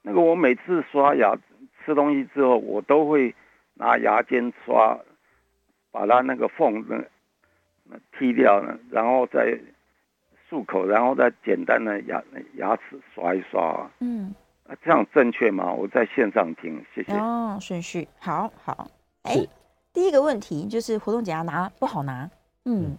[0.02, 1.36] 那个我每次刷牙
[1.84, 3.34] 吃东西之后，我都会。
[3.80, 4.98] 拿牙尖刷，
[5.92, 6.96] 把它那个缝那
[7.84, 9.56] 那剔掉呢，然后再
[10.50, 12.22] 漱口，然后再简单的牙
[12.56, 13.90] 牙齿刷一刷。
[14.00, 14.34] 嗯，
[14.66, 15.72] 啊，这样正确吗？
[15.72, 17.12] 我在线上听，谢谢。
[17.12, 18.88] 哦，顺序好好。
[19.22, 19.36] 哎，
[19.92, 22.30] 第一个问题就是活动假牙拿不好拿。
[22.64, 22.98] 嗯，嗯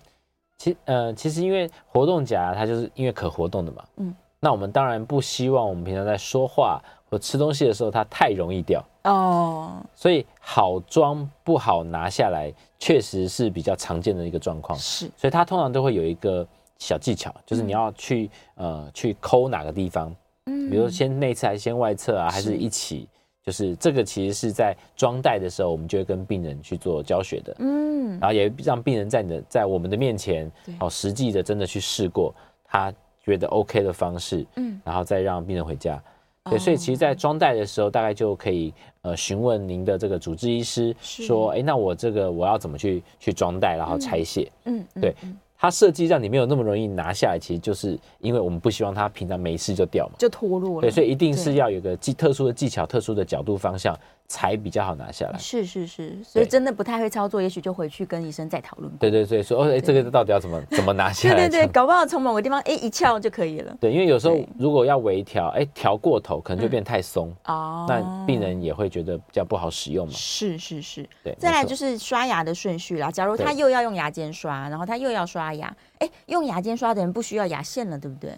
[0.58, 3.84] 其呃其实因为活动假牙它就是因为可活动的嘛。
[3.98, 8.84] 嗯，那我们当然不希望我们平常在说话或吃东西的时候它太容易掉。
[9.06, 14.78] 哦、oh.，所以好装不好拿下来，确实是比较常见的一个状况。
[14.78, 16.46] 是，所以它通常都会有一个
[16.80, 20.16] 小技巧，就是你要去、嗯、呃去抠哪个地方，
[20.46, 23.08] 嗯，比如说先内侧还是先外侧啊，还是一起，
[23.46, 36.02] 就是这个其实是在装袋的时候，我们就会跟病人去做教学的，嗯，然后也让病人在你的在我们的面前，哦，实际的真的去试过，他觉得 OK 的方式，嗯，然后再让病人回家。
[36.46, 44.50] 对，所以其实，在装袋的时候，大概就可以呃询问您的这个主治医师，说，哎，那我这个我要怎么去去装袋，然后拆卸？
[44.64, 45.14] 嗯，对。
[45.62, 50.82] 它设计让你没有那么容易拿下来，其实就是因为我们不希望它平常没事就掉嘛，就脱落了。
[50.82, 53.94] 对，所以一定是要有个技特殊的技巧、特殊的角度方向，
[54.30, 55.38] 才比较好拿下来。
[55.38, 58.90] 是是是，所以真的不太会操作，也许就回去跟医生再讨论。
[58.98, 61.36] 对对对，说哦，哎，这个到底要怎么 怎么拿下来？
[61.36, 63.76] 对对对，搞不好从某个地方哎一翘就可以了。
[63.82, 70.14] 对，因为有时候如果要微调，哎，调过头可能就变太松哦，那病人也会觉得比较不好使用嘛。
[70.14, 71.36] 是是是，对。
[71.40, 75.76] 再来就是刷牙的顺序啦，假如他又要用牙尖刷，然后他又要刷牙。
[75.98, 78.32] 哎，用牙尖刷的人不需要牙线了，对不对？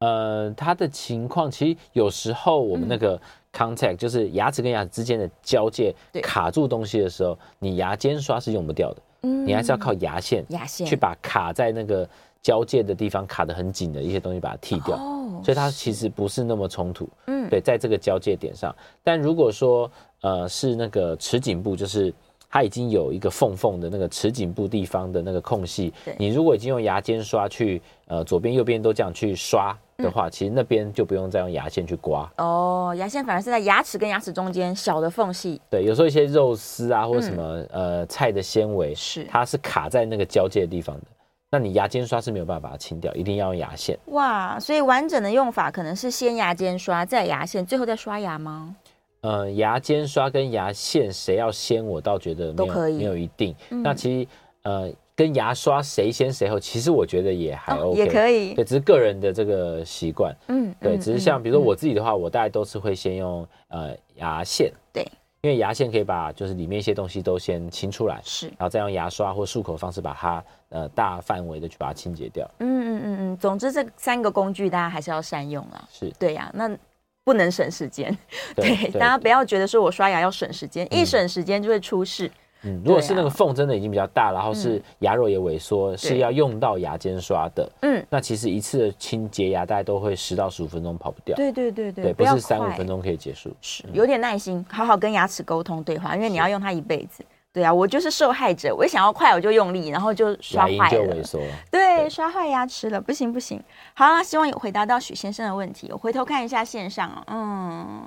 [0.00, 3.20] 呃，他的情况其实有时候我们那个
[3.52, 12.08] contact、嗯、就是牙齿跟牙齿之间的交界卡住东西的时候，你牙尖刷是用不掉的，嗯，你还是要靠牙线，牙线去把卡在那个
[12.40, 14.96] 交界的地方卡得很紧的一些东西把它剃掉。
[14.96, 18.74] 哦，所以它其实不是那么冲突，嗯，对，在这个交界点上。
[19.04, 22.12] 但如果说呃是那个齿颈部，就是。
[22.52, 32.30] 它已经有一个缝缝的那个齿颈部地方的那个空隙，你如果已经用牙尖刷去呃左边右边都这样去刷的话，其实那边就不用再用牙线去刮。
[32.36, 35.58] 哦，牙线反而是在牙齿跟牙齿中间小的缝隙。
[35.70, 41.02] 对，有时候一些肉丝啊或者什么呃菜的纤维，是它是卡在那个交界的地方的，
[41.50, 43.98] 那你牙尖刷是没有办法把它清掉，一定要用牙线。
[44.08, 48.76] 哇，所以完整的用法可能是先牙尖刷，再牙线，最后再刷牙吗？
[49.22, 53.54] 呃，牙尖刷跟牙线谁要先，我倒觉得没有没有一定。
[53.70, 54.28] 嗯、那其实
[54.62, 58.52] 呃，跟牙刷谁先谁后，其实我觉得也还 OK，哦、也可以。
[58.54, 60.34] 对，只是个人的这个习惯。
[60.48, 64.72] 嗯，对，只是像比如说我自己的话，嗯、我大概都是会先用呃牙线。
[64.92, 65.06] 对，
[65.42, 72.44] 因为牙线可以把就是里面一些东西都先清出来，是，然后再用牙刷或漱口方式把它呃大范围的去把它清洁掉。
[72.58, 75.88] 嗯嗯嗯嗯，总之这三个工具大家还是要善用啊。
[75.92, 76.76] 是对呀、啊，那。
[77.24, 78.16] 不能省时间，
[78.56, 82.30] 对，对，大家不要觉得说我刷牙要省时间，嗯、一省时间就会出事。
[82.64, 87.68] 嗯，如果是那个缝真的已经比较大，啊、然后是牙肉也萎缩，嗯、是要用到牙间刷的。
[87.80, 91.34] 嗯，那其实一次的清洁牙大概都会十到十五分钟跑不掉。
[91.34, 93.50] 对对对对，对，不是三五分钟可以结束。
[93.60, 97.24] 是，有点耐心，好好跟牙齿沟通对话，因为你要用它一辈子。
[97.52, 98.74] 对啊，我就是受害者。
[98.74, 100.90] 我一想要快，我就用力，然后就刷坏了。
[100.90, 101.38] 就萎缩。
[101.70, 103.62] 对，对刷坏牙齿了，不行不行。
[103.92, 105.90] 好了，希望有回答到许先生的问题。
[105.92, 108.02] 我回头看一下线上，嗯，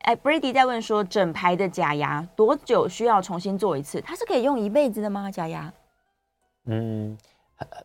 [0.00, 3.98] 哎，Brady 在问说，整排的假牙多久需要重新做一次？
[4.02, 5.30] 它是可以用一辈子的吗？
[5.30, 5.72] 假牙？
[6.66, 7.16] 嗯，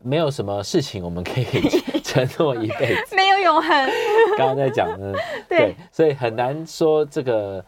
[0.02, 1.46] 没有什么事情我们可以
[2.04, 3.90] 承诺一辈子，没有永恒。
[4.36, 5.14] 刚刚在讲呢，
[5.48, 7.64] 对，对，所以很难说这个。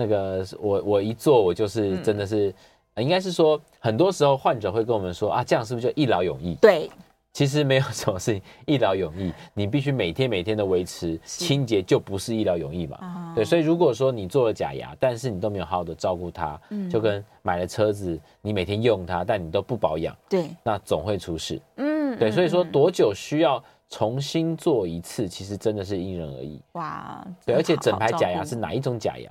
[0.00, 2.54] 那个我我一做我就是真的是，
[2.96, 6.54] 应该是说很多时候患者会跟我们说啊，这样是不是就一劳永逸？
[6.54, 6.88] 对，
[7.34, 13.32] 其实没有什么事情一劳永逸，你必须每天每天的维持清洁，就不是一劳永逸嘛。
[13.36, 16.58] 对，所以如果说你做了假牙，但是你都没有好好的照顾它，
[16.90, 21.60] 就跟买了车子，你每天用它，但你都不保养，对，那总会出事。
[21.76, 26.60] 嗯，对，所以说多久需要重新做一次，其实真的是因人而异。
[26.72, 29.30] 哇，对，而且整排假牙是哪一种假牙？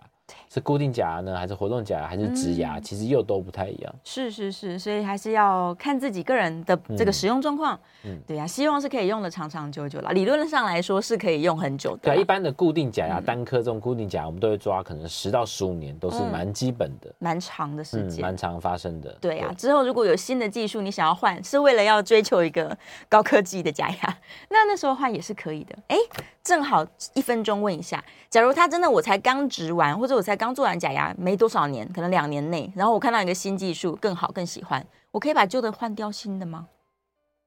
[0.51, 2.77] 是固定假牙呢，还是活动假牙，还是植牙？
[2.77, 3.95] 嗯、其实又都不太一样。
[4.03, 7.79] 是是是，所以还是要看自己个人的这个使用状况。
[8.03, 10.11] 嗯，对呀、啊，希望是可以用的长长久久啦。
[10.11, 12.13] 理论上来说是可以用很久的。
[12.13, 19.15] 对，一般的固定假牙，嗯、单颗这种固定假牙，我们都会抓可能十到十五年，都是蛮基本的，蛮、嗯、长的时间，蛮、嗯、常发生的。
[19.21, 22.75] 对呀、啊，之后如果有新的技术，你想要换，是为了要追求一个
[23.07, 24.17] 高科技的假牙，
[24.49, 25.75] 那那时候换也是可以的。
[25.89, 25.97] 哎，
[26.43, 26.83] 正好
[27.13, 36.67] 一分钟问一下，假如他真的我才刚植完，或者我才刚做完假牙没多少年，可能两年内，然后我看到一个新技术更好更喜欢，我可以把旧的换掉新的吗？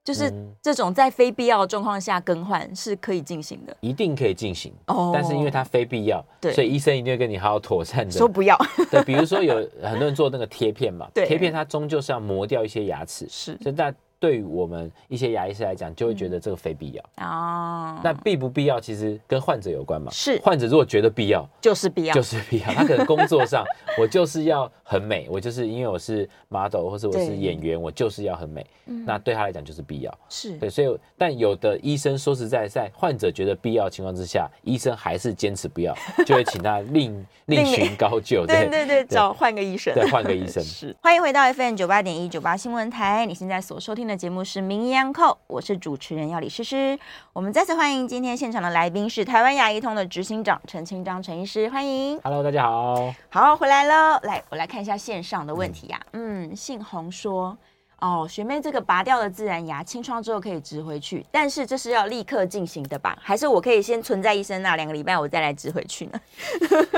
[0.05, 5.13] 就是这种在非必要的状况下更换是可以进行的，一定可以进行哦。
[5.15, 8.59] 但是因为它非必要，对，所以医生一定会跟你好好妥善的说不要。
[8.91, 13.93] 对，比如说有很多人做那个贴片嘛， 对，贴片它终究是要磨掉一些牙齿，是，所以大。
[14.23, 17.99] 对于我们一些牙医师来讲，就会觉得这个非必要哦。
[18.05, 20.13] 那必不必要，其实跟患者有关嘛。
[20.13, 22.67] 是，患者如果觉得必要，就是必要，就是必要。
[22.67, 23.65] 他可能工作上，
[23.99, 28.65] 我就是要很美，我就是因为我是 model 或者我是演员，我就是要很美。
[28.85, 30.19] 那对他来讲就是必要。
[30.29, 35.93] 是对，所以但有的医生说实在，在患者觉得必要情况之下，医生还是坚持不要，
[36.25, 38.47] 就会请他另 另寻高就。
[38.47, 39.93] 对对对，找换个医生。
[39.95, 40.63] 对，换个医生。
[40.63, 40.95] 是。
[41.03, 44.12] 欢迎回到 FM 九八点一九八新闻台，你现在所收听的。
[44.17, 46.99] 节目是名医央叩，我是主持人要李诗诗。
[47.33, 52.19] 我们再次欢迎今天现场的来宾是台湾牙医通的执行长陈清章陈医师，欢迎。
[52.23, 53.15] Hello，大家好。
[53.31, 54.21] 好，回来了。
[54.25, 56.07] 来，我来看一下线上的问题呀、啊。
[56.13, 57.57] 嗯，嗯，姓洪说，
[58.01, 63.17] 哦，学妹，这个拔掉了自然牙，清创之后可以植回去，但是这是要立刻进行的吧？
[63.21, 66.21] 还是我可以先存在医生那两个礼拜，我再来植回去呢？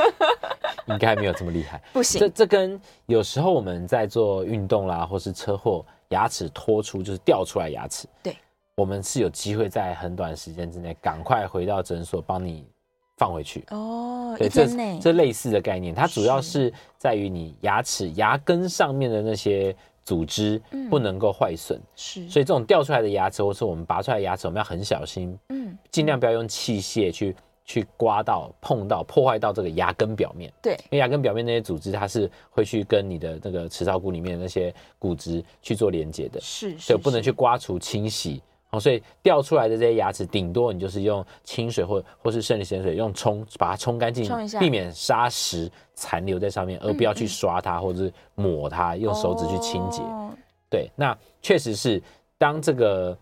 [0.87, 2.21] 应该没有这么厉害， 不行。
[2.21, 5.85] 这这跟有时候我们在做运动啦，或是车祸，
[6.15, 8.37] 牙齿脱出就是掉出来牙齿，对，
[8.77, 12.65] 我们是有机会在很短时间之内赶快回到诊所帮你
[13.17, 13.65] 放回去。
[13.71, 14.67] 哦，对，这
[15.01, 19.77] 这类似的概念，它主要是在于你牙齿牙根上面的那些。
[20.07, 20.61] 组织
[20.91, 27.35] 不能够坏损，是，所以这种掉出来的牙齿，或是我们拔出来的牙齿，我们要很小心，嗯，尽量不要用器械去
[27.65, 38.43] 去刮到、碰到、破坏到这个牙根表面，对，因为牙根表面那些组织，它是会去跟你的那个齿槽骨里面的那些骨质去做连接的，是，所以不能去刮除、清洗。
[38.81, 50.03] 所以掉出来的这些牙齿，顶多你就是用清水或或是生理盐水用冲，把它冲干净，避免砂石残留在上面，而不要去刷它或者是抹它，用手指去清洁。
[50.69, 52.03] 对，那确实是
[52.37, 53.17] 当这个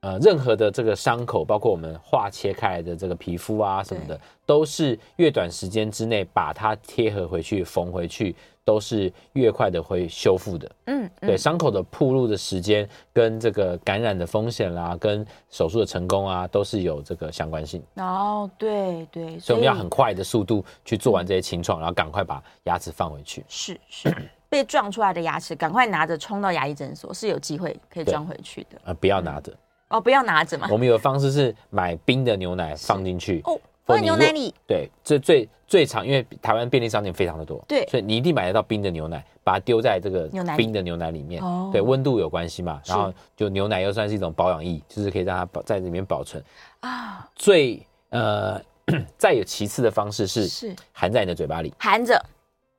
[0.00, 8.34] 呃任何的这个伤口，包括我们化切开来的这个皮肤啊什么的，都是越短时间之内把它贴合回去、缝回去。
[8.64, 17.82] 都是越快的会修复的，嗯，对，伤口的铺路的时间跟这个感染的风险啦，跟手术的成功啊，都是有这个相关性。
[17.94, 23.42] 哦，对对，所以我们要很快的速度去做完这些清创，然后赶快把牙齿放回去。
[23.48, 24.14] 是是，
[24.50, 28.78] 被撞出来的牙齿，赶快拿着冲到牙医诊所，是有机会可以装回去的。
[28.84, 29.50] 呃，不要拿着。
[29.88, 30.68] 哦，不要拿着嘛。
[30.70, 33.40] 我们有的方式是买冰的牛奶放进去。
[33.44, 33.58] 哦。
[33.86, 40.28] 放牛奶里，对，这最最常，因为台湾便利商店非常的多，对，所以你一定买得到冰的牛奶，把它丢在这个
[40.58, 46.44] 冰的牛奶里面，哦对，温度有关系嘛，然后就牛奶又算是一种保养液，就是可以让它保在里面保存
[46.80, 47.26] 啊。
[47.34, 48.60] 最呃，
[49.16, 52.22] 再有其次的方式是是含在你的嘴巴里，含着。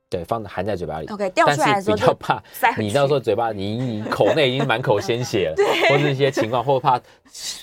[0.09, 1.07] 对，放含在嘴巴里。
[1.07, 2.41] OK，掉出来的时候比较怕，
[2.79, 6.99] 你到时候嘴巴你你口内已经满口鲜血了， 对，或者一些情况，或怕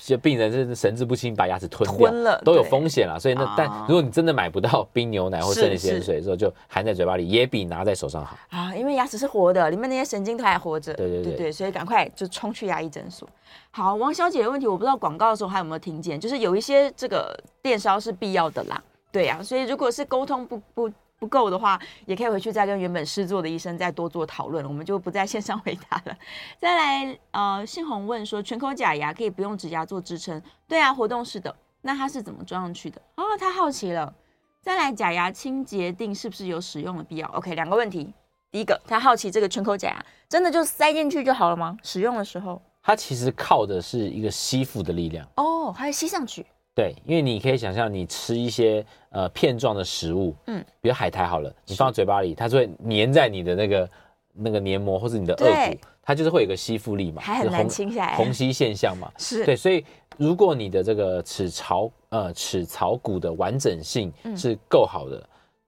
[0.04, 3.18] 就病人是神志不清把牙齿吞掉，了都有风险了。
[3.18, 10.94] 所以那但如果你真的买不到冰牛奶或生理盐水的时候，就含在嘴巴里也比拿在手上好啊，因为牙齿是活的，里面那些神经都还活着。
[10.94, 13.28] 对对对对，所以赶快就冲去牙医诊所。
[13.72, 18.80] 好，王小姐的问题我不知道广告的时候还有没有听见，就是有一些这个电烧是必要的啦，
[19.10, 20.88] 对呀，所以如果是沟通不不。
[21.18, 26.16] 不够的话，也可以回去再跟原本试做的医生再多做讨论，我们就不在线上回答了。
[26.58, 30.40] 再来，呃，信宏问说，全口假牙可以不用指甲做支撑？
[30.68, 31.54] 对啊，活动式的。
[31.82, 33.00] 那它是怎么装上去的？
[33.14, 34.12] 哦，他好奇了。
[34.60, 38.12] 再来，假牙清洁定是不是有使用的必要？OK，两个问题。
[38.50, 41.76] 第一个，他好奇这个全口假牙真的就塞进去就好了吗？
[41.82, 45.28] 使用的时候，它其实靠的是一个吸附的力量。
[45.36, 46.44] 哦，还要吸上去。
[46.76, 53.90] 对，因为你可以想象，你吃一些呃片状的食物，嗯，比如海苔好了，你放到嘴巴里，它就会粘在你的那个
[54.34, 59.82] 那个黏膜或者你的颚骨，它就是会有个吸附力嘛，还很难清下来，虹吸现象嘛， 是对，所以
[60.18, 65.26] 如果你的这个齿槽呃齿槽骨的完整性是够好的。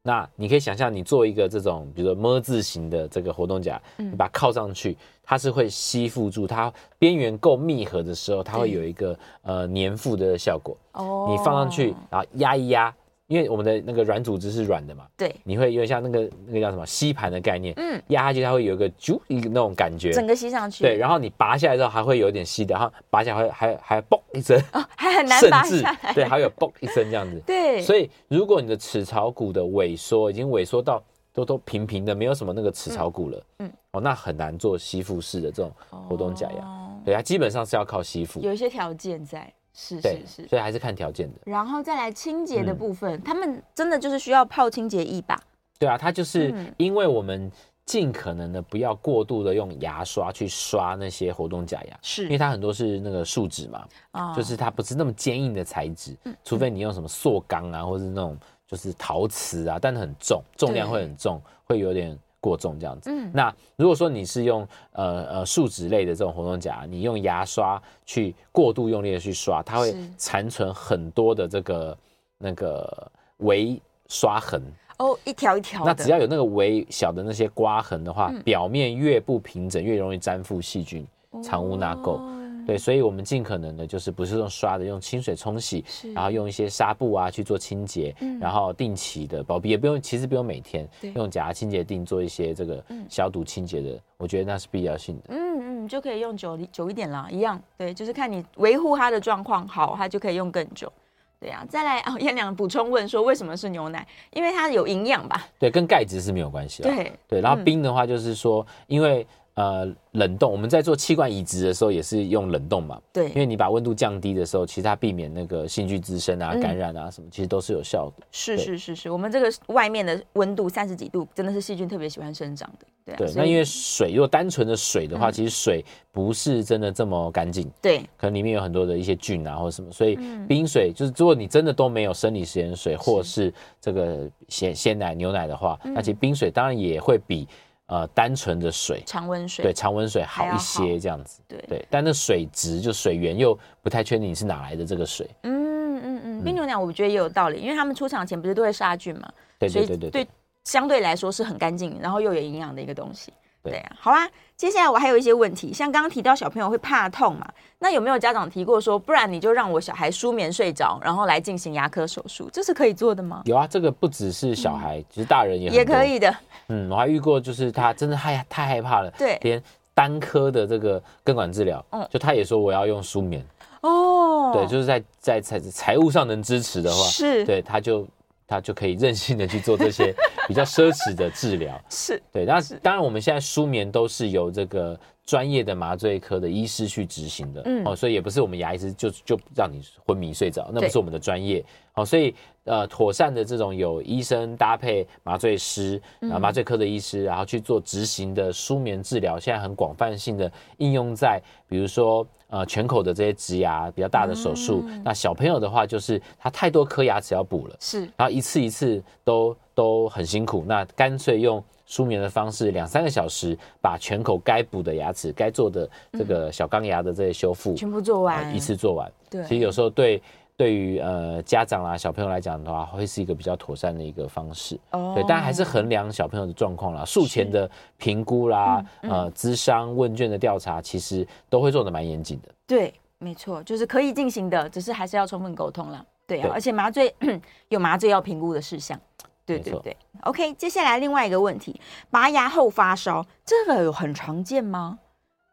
[0.09, 10.74] 那你可以想象，你做一个这种，比如说么字形的这个活动夹，你把它靠上去，它是会吸附住，它边缘够密合的时候，它会有一个呃粘附的效果。
[10.92, 12.94] 哦，你放上去，然后压一压。
[13.29, 31.03] 因为我们的那个软组织是软的嘛，对，你会有点像那个那个叫什么吸盘的概念，嗯，压下去它会有一个啾一个那种感觉，整个吸上去，对，然后你拔下来之后还会有点吸的，然后拔下来还还还嘣一声，哦，还很难拔下来，对，还有嘣一声这样子， 对，所以如果你的齿槽骨的萎缩已经萎缩到
[31.35, 35.70] 都都平平的，没有什么那个齿槽骨了，嗯，哦，那很难做吸附式的这种
[36.09, 39.53] 活动假牙，哦，对，它基本上是要靠吸附，有一些条件在。
[39.81, 41.39] 是是是，所以还是看条件的。
[41.45, 45.41] 然后再来清洁的部分，嗯、他们真的就是需要泡清洁液吧？
[45.79, 47.49] 对啊，它就是因为我们
[47.87, 62.18] 尽可能的不要过度的用牙刷去刷那些活动假牙，是因为它很多是那个树脂嘛，哦、就是它不是那么坚硬的材质，嗯、除非你用什么塑钢啊，或者是那种就是陶瓷啊，但很重，重量会很重，对会有点。
[62.41, 71.99] 过重这样子，嗯，那如果说你是用呃呃树脂类的这种活动夹，你用牙刷去过度用力的去刷，它会残存很多的这个
[72.39, 74.62] 那个微刷痕
[74.99, 75.84] 哦，一条一条。
[75.84, 81.07] 那只要有那个微小的那些刮痕的话，嗯、表面越不平整，越容易粘附细菌、
[81.43, 82.12] 藏污纳垢。
[82.12, 82.34] 哦
[82.69, 85.83] 对，所以我们尽可能的，就是不是用刷的，用清水冲洗，
[86.14, 95.23] 然后用一些纱布啊去做清洁，嗯、然后定期的保庇，也不用，其实不用每天用假牙清洁定做一些这个消毒清洁的，嗯、我觉得那是必要性的。
[95.29, 100.93] 嗯嗯，就可以用久久一点啦，一样，对，就是看你维护它的状况好，它就可以用更久。
[101.41, 104.07] 对呀、啊，再来哦，燕良补充问说，为什么是牛奶？
[104.35, 105.47] 因为它有营养吧？
[105.59, 106.91] 对，跟钙质是没有关系的。
[106.91, 109.27] 对对，然后冰的话就是说，嗯、因为。
[109.59, 113.00] 呃，冷冻，我们在做器官移植的时候也是用冷冻嘛？
[113.12, 118.24] 对，因为你把温度降低的时候，其实它避免那个细菌滋生啊、感染啊什么，其实都是有效的。
[118.30, 122.86] 是是是是，我们这个外面的温度三十几度，真的是细菌特别喜欢生长的。
[123.04, 127.68] 对，对，那因为水，如果单纯的水的话，其实水不是真的这么干净。
[127.82, 137.48] 对，可能里面有很多的一些菌啊或者什么，所以冰水就是，如果你真的都没有生理食盐水或是这个鲜鲜奶、牛奶的话，那其实冰水当然也会比。
[137.89, 141.59] 呃，单纯的水，常温水，对，常温水好一些，这样子，对。
[141.66, 141.86] 对。
[141.91, 145.26] 但那水质就水源又不太确定你是哪来的这个水。
[145.43, 149.26] 嗯嗯嗯，冰牛奶我觉得也有道理，因为他们出厂前不是都会杀菌嘛，
[149.59, 150.28] 对对对对，对，
[150.64, 153.32] 相对来说是很干净，然后又有营养的一个东西。
[153.71, 154.29] 对啊，好啊。
[154.57, 157.47] 接下来我还有一些问题，像刚刚提到小朋友会怕痛嘛，
[157.79, 163.43] 那有没有家长提过说，不然你就让我小孩舒眠睡着，然后来进行牙科手术，这是可以做的吗？
[163.45, 166.37] 有啊，这个不只是小孩，其实大人也也可以的。
[166.71, 169.62] 嗯，我还遇过，就是他真的害太害怕了，对，连
[169.95, 173.47] 单科的这个根管治疗，嗯，就他也说我要用舒眠。
[173.83, 178.05] 哦，对，就是在在财财务上能支持的话，是，对，他就。
[178.51, 180.11] 他就可以任性的去做这些
[180.49, 182.44] 比较奢侈的治疗， 是对。
[182.44, 191.62] 那当然，我们现在舒眠都是由这个专业的麻醉科的医师去执行的，嗯，哦，所以也不是我们牙医师就就让你昏迷睡着，那不是我们的专业，
[191.94, 192.34] 哦，所以
[192.64, 196.01] 呃，妥善的这种有医生搭配麻醉师
[196.32, 202.26] 啊，麻醉科的医师，然后去做执行的舒眠治疗，现在很广泛性的应用在，比如说。
[202.51, 219.09] 呃，全口的这些植牙比较大的手术，嗯、那小朋友的话就是他太多颗牙齿要补了，是，然后一次一次都都很辛苦，那干脆用舒眠的方式，两三个小时把全口该补的牙齿、该做的这个小钢牙的这些修复、嗯、全部做完，一次做完。
[219.31, 220.20] 对，其实有时候对。
[220.59, 224.76] 对于呃家长啦、小朋友来讲的话，会是一个比较妥善的一个方式。
[224.91, 232.49] 哦，对，但还是衡量小朋友的状况啦，术前的评估啦，嗯嗯、呃，咨商问卷的调查，其实都会做的蛮严谨的。
[232.66, 236.05] 对，没错，就是可以进行的，只是还是要充分沟通啦。
[236.26, 237.14] 对啊，对，而且麻醉
[237.70, 239.01] 有麻醉要评估的事项。
[239.49, 239.96] 对对对。
[240.22, 241.80] OK，接下来另外一个问题，
[242.11, 244.99] 拔牙后发烧，这个有很常见吗？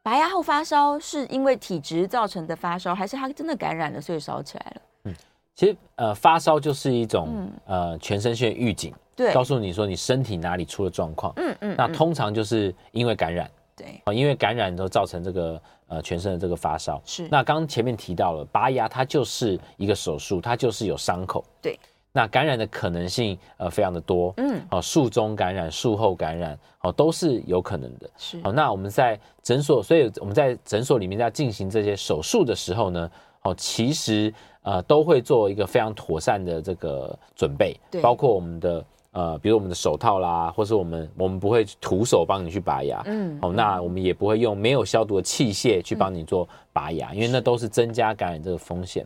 [0.03, 5.13] 拔牙后发烧是因为体质造成的发烧，还是他真的感染了所以烧起来了？
[5.55, 11.31] 其实呃，发烧就是一种、嗯、呃全身性预警，对，告诉你说你身体哪里出了状况。
[11.37, 17.01] 嗯嗯，那通常就是因为感染，对，啊，因为感染都造成这个呃全身的这个发烧。
[17.05, 21.41] 是，那刚刚前面提到了拔牙，它就是一个手术，它就是有伤口。
[21.61, 21.79] 对，
[22.15, 24.33] 那感染的可能性呃非常的多。
[24.37, 28.09] 嗯，哦，术中感染、术后感染，哦都是有可能的。
[28.15, 33.11] 是，哦，那我们在诊所，所以我们在诊所里面在进行这些手术的时候呢，
[33.41, 34.33] 哦，其实。
[34.67, 49.05] 呃，都会做一个非常妥善的这个准备，对，包括我们的呃，比如我们的手套啦，或是我们我们不会徒手帮你去拔牙，嗯，哦，那我们也不会用没有消毒的器械去帮你做拔牙，嗯、因为那都是增加感染这个风险。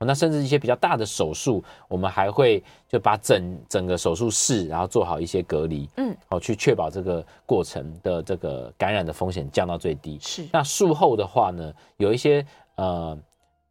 [0.00, 10.18] 哦，那甚至一些比较大的手术，我们还会就把整整个手术室，然后做好一些隔离，嗯，哦，去确保这个过程的这个感染的风险降到最低。
[10.20, 12.44] 是，那术后的话呢，有一些
[12.74, 13.16] 呃。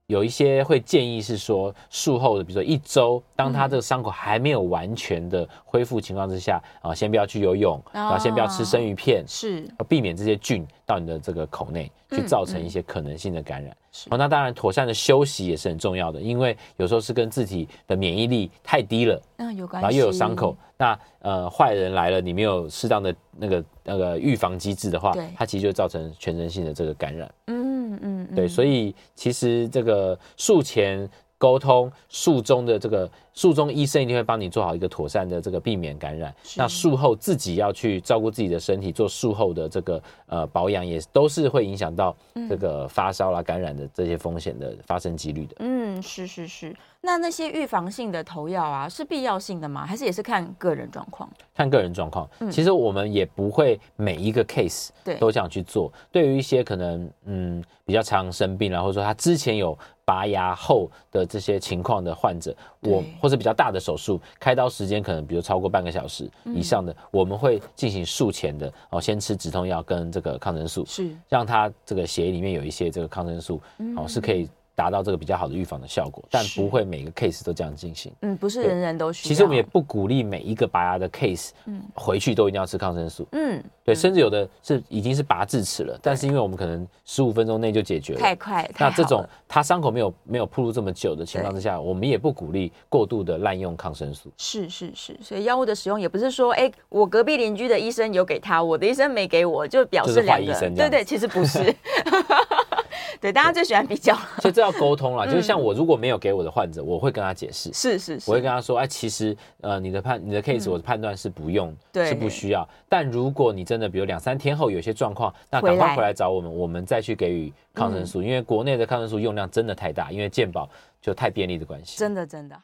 [0.10, 13.72] 有一些会建议是说，术后的，比如说一周，当他这个伤口还没有完全的恢复情况之下，啊，先不要去游泳，然后先不要吃生鱼片，是，避免这些菌到你的这个口内去造成一些可能性的感染。
[14.10, 27.32] 哦，那当然，妥善的休息也是很重要的，因为有时候是跟自己的免疫力太低了，嗯，有关系，然后又有伤口，那呃，坏人来了，你没有适当的那个那个预防机制的话，对，它其实就造成全身性的这个感染。
[27.45, 27.78] 嗯。
[28.02, 33.10] 嗯，对，所以其实这个术前沟通，术中的这个
[33.40, 36.36] 术中医生一定会帮你做好一个妥善的这个避免感染。
[36.58, 42.14] 那术后自己要去照顾自己的身体，做术后的这个呃保养，也都是会影响到
[42.50, 45.56] 这个发烧啦、感染的这些风险的发生几率的。
[45.60, 46.76] 嗯，是是是。
[47.02, 49.86] 那那些预防性的投药啊，是必要性的吗？
[49.86, 51.30] 还是也是看个人状况？
[51.56, 52.30] 看个人状况。
[52.40, 55.90] 嗯、其实我们也不会每一个 case 都这样去做。
[56.12, 73.55] 对，对于一些可能嗯比较常生病，然后说他之前有拔牙后的这些情况的患者，我或者比较大的手术，开刀时间可能比如超过半个小时以上的，嗯、我们会进行术前的哦，先吃止痛药跟这个抗生素，是让他这个血液里面有一些这个抗生素，
[73.95, 74.49] 哦、嗯、是可以。
[74.80, 78.13] 达到这个比较好的预防的效果，但不会每个 case 都这样进行。
[78.21, 79.27] 嗯，不是人人都需要。
[79.27, 83.27] 其实我们也不鼓励每一个拔牙的 case，嗯，回去都一定要吃抗生素。
[83.34, 88.69] 嗯，对，甚至有的是已经是拔智齿了，但是因为我们可能十五分钟内就解决了，太快。
[88.80, 94.32] 那这种他伤口没有没有铺路这么久的情况之下，我们也不鼓励过度的滥用抗生素。
[94.38, 100.57] 是是是，所以药物的使用也不是说，哎，我隔壁邻居的医生有给他，我的医生没给我，就表示两个。
[100.69, 101.75] 对对，其实不是。
[103.20, 105.26] 对，大家最喜欢比较，所以这要沟通了。
[105.30, 112.68] 就是像我如果没有给我的患者，我会跟他解释，是是是，我会跟他说，哎，其实呃，你的判你的 case，我的判断是不用，是不需要。
[112.88, 120.70] 但如果你真的比如两三天后有些状况，那赶快回来找我们，我们再去给予抗生素，因为国内的抗生素用量真的太大，因为健保
[121.02, 121.97] 就太便利的关系。
[121.97, 122.58] 真的真的。